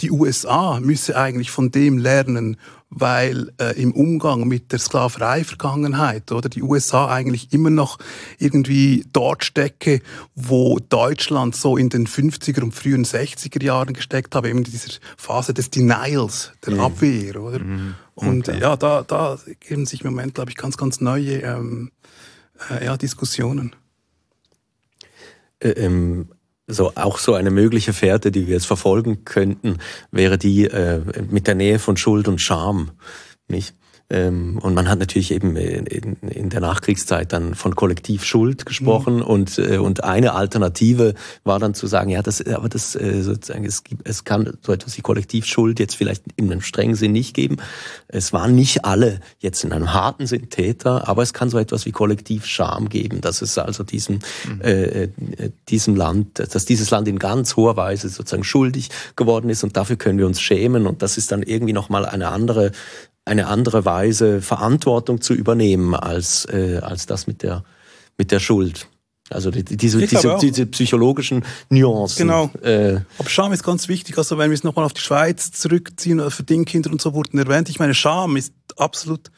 [0.00, 2.56] die USA müsse eigentlich von dem lernen,
[2.90, 7.98] weil äh, im Umgang mit der Sklaverei-Vergangenheit oder die USA eigentlich immer noch
[8.38, 10.00] irgendwie dort stecke,
[10.34, 14.98] wo Deutschland so in den 50er und frühen 60er Jahren gesteckt habe, eben in dieser
[15.18, 16.80] Phase des Denials, der mhm.
[16.80, 17.58] Abwehr, oder?
[17.58, 17.94] Mhm.
[18.14, 18.58] Und okay.
[18.60, 21.90] ja, da, da geben sich im Moment, glaube ich, ganz, ganz neue ähm,
[22.70, 23.76] äh, ja, Diskussionen.
[25.60, 26.28] Äh, ähm,
[26.70, 29.78] so auch so eine mögliche Fährte, die wir jetzt verfolgen könnten,
[30.10, 31.00] wäre die äh,
[31.30, 32.90] mit der Nähe von Schuld und Scham,
[33.48, 33.74] nicht?
[34.10, 39.22] Ähm, und man hat natürlich eben in, der Nachkriegszeit dann von Kollektivschuld gesprochen mhm.
[39.22, 43.66] und, äh, und eine Alternative war dann zu sagen, ja, das, aber das äh, sozusagen,
[43.66, 47.34] es, gibt, es kann so etwas wie Kollektivschuld jetzt vielleicht in einem strengen Sinn nicht
[47.34, 47.58] geben.
[48.08, 51.84] Es waren nicht alle jetzt in einem harten Sinn Täter, aber es kann so etwas
[51.84, 54.60] wie Kollektivscham geben, dass es also diesem, mhm.
[54.62, 55.08] äh, äh
[55.68, 59.96] diesem Land, dass dieses Land in ganz hoher Weise sozusagen schuldig geworden ist und dafür
[59.96, 62.72] können wir uns schämen und das ist dann irgendwie nochmal eine andere
[63.28, 67.64] eine andere Weise Verantwortung zu übernehmen als, äh, als das mit der,
[68.16, 68.88] mit der Schuld.
[69.30, 72.26] Also die, diese, diese, diese, psychologischen Nuancen.
[72.26, 72.50] Genau.
[72.62, 74.16] Äh, Aber Scham ist ganz wichtig.
[74.16, 77.68] Also wenn wir es nochmal auf die Schweiz zurückziehen, oder Verdingkinder und so wurden erwähnt.
[77.68, 79.30] Ich meine, Scham ist absolut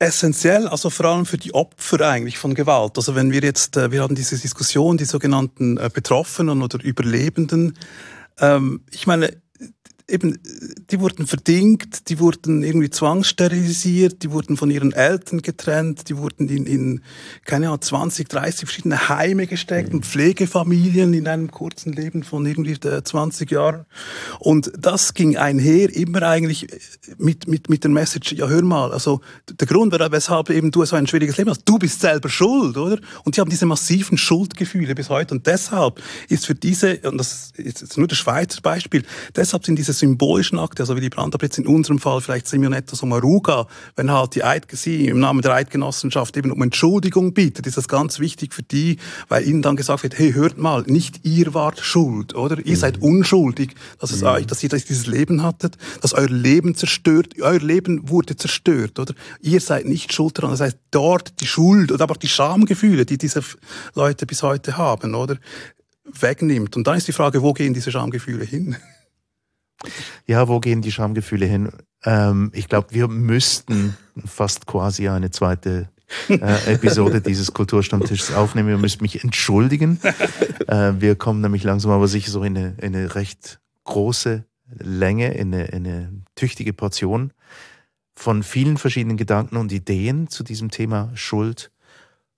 [0.00, 2.96] essentiell, also vor allem für die Opfer eigentlich von Gewalt.
[2.96, 7.78] Also wenn wir jetzt, äh, wir haben diese Diskussion, die sogenannten äh, Betroffenen oder Überlebenden.
[8.38, 9.36] Ähm, ich meine,
[10.10, 10.38] eben,
[10.90, 16.48] die wurden verdingt, die wurden irgendwie zwangssterilisiert, die wurden von ihren Eltern getrennt, die wurden
[16.48, 17.02] in, in
[17.44, 20.02] keine Ahnung, 20, 30 verschiedene Heime gesteckt, mhm.
[20.02, 23.86] Pflegefamilien in einem kurzen Leben von irgendwie 20 Jahren.
[24.38, 26.66] Und das ging einher immer eigentlich
[27.18, 30.96] mit, mit, mit der Message, ja hör mal, also der Grund, weshalb eben du so
[30.96, 32.98] ein schwieriges Leben hast, du bist selber schuld, oder?
[33.24, 35.34] Und die haben diese massiven Schuldgefühle bis heute.
[35.34, 39.04] Und deshalb ist für diese, und das ist nur das Schweizer Beispiel,
[39.36, 42.96] deshalb sind diese symbolischen Akte, also wie die Brandab jetzt in unserem Fall vielleicht Simonetta
[42.96, 47.76] Sommaruga, wenn halt die Eid, sie im Namen der Eidgenossenschaft eben um Entschuldigung bittet, ist
[47.76, 48.98] das ganz wichtig für die,
[49.28, 52.58] weil ihnen dann gesagt wird, hey, hört mal, nicht ihr wart schuld, oder?
[52.58, 52.80] Ihr mhm.
[52.80, 54.28] seid unschuldig, dass es mhm.
[54.28, 59.14] euch, dass ihr dieses Leben hattet, dass euer Leben zerstört, euer Leben wurde zerstört, oder?
[59.40, 60.50] Ihr seid nicht schuld daran.
[60.50, 63.42] Das heißt, dort die Schuld oder aber auch die Schamgefühle, die diese
[63.94, 65.36] Leute bis heute haben, oder?
[66.18, 66.76] wegnimmt.
[66.76, 68.76] Und dann ist die Frage, wo gehen diese Schamgefühle hin?
[70.26, 71.70] Ja, wo gehen die Schamgefühle hin?
[72.04, 75.88] Ähm, ich glaube, wir müssten fast quasi eine zweite
[76.28, 78.68] äh, Episode dieses Kulturstammtisches aufnehmen.
[78.68, 80.00] Wir müssen mich entschuldigen.
[80.66, 84.44] Äh, wir kommen nämlich langsam aber sicher so in eine, in eine recht große
[84.78, 87.32] Länge, in eine, in eine tüchtige Portion
[88.14, 91.70] von vielen verschiedenen Gedanken und Ideen zu diesem Thema Schuld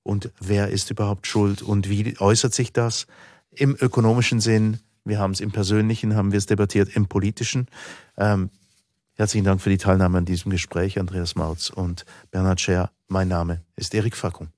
[0.02, 3.06] und wer ist überhaupt schuld und wie äußert sich das
[3.50, 7.66] im ökonomischen Sinn, wir haben es im Persönlichen, haben wir es debattiert, im Politischen.
[8.16, 8.50] Ähm,
[9.14, 12.90] herzlichen Dank für die Teilnahme an diesem Gespräch, Andreas Mautz und Bernhard Scher.
[13.08, 14.48] Mein Name ist Erik Fackung.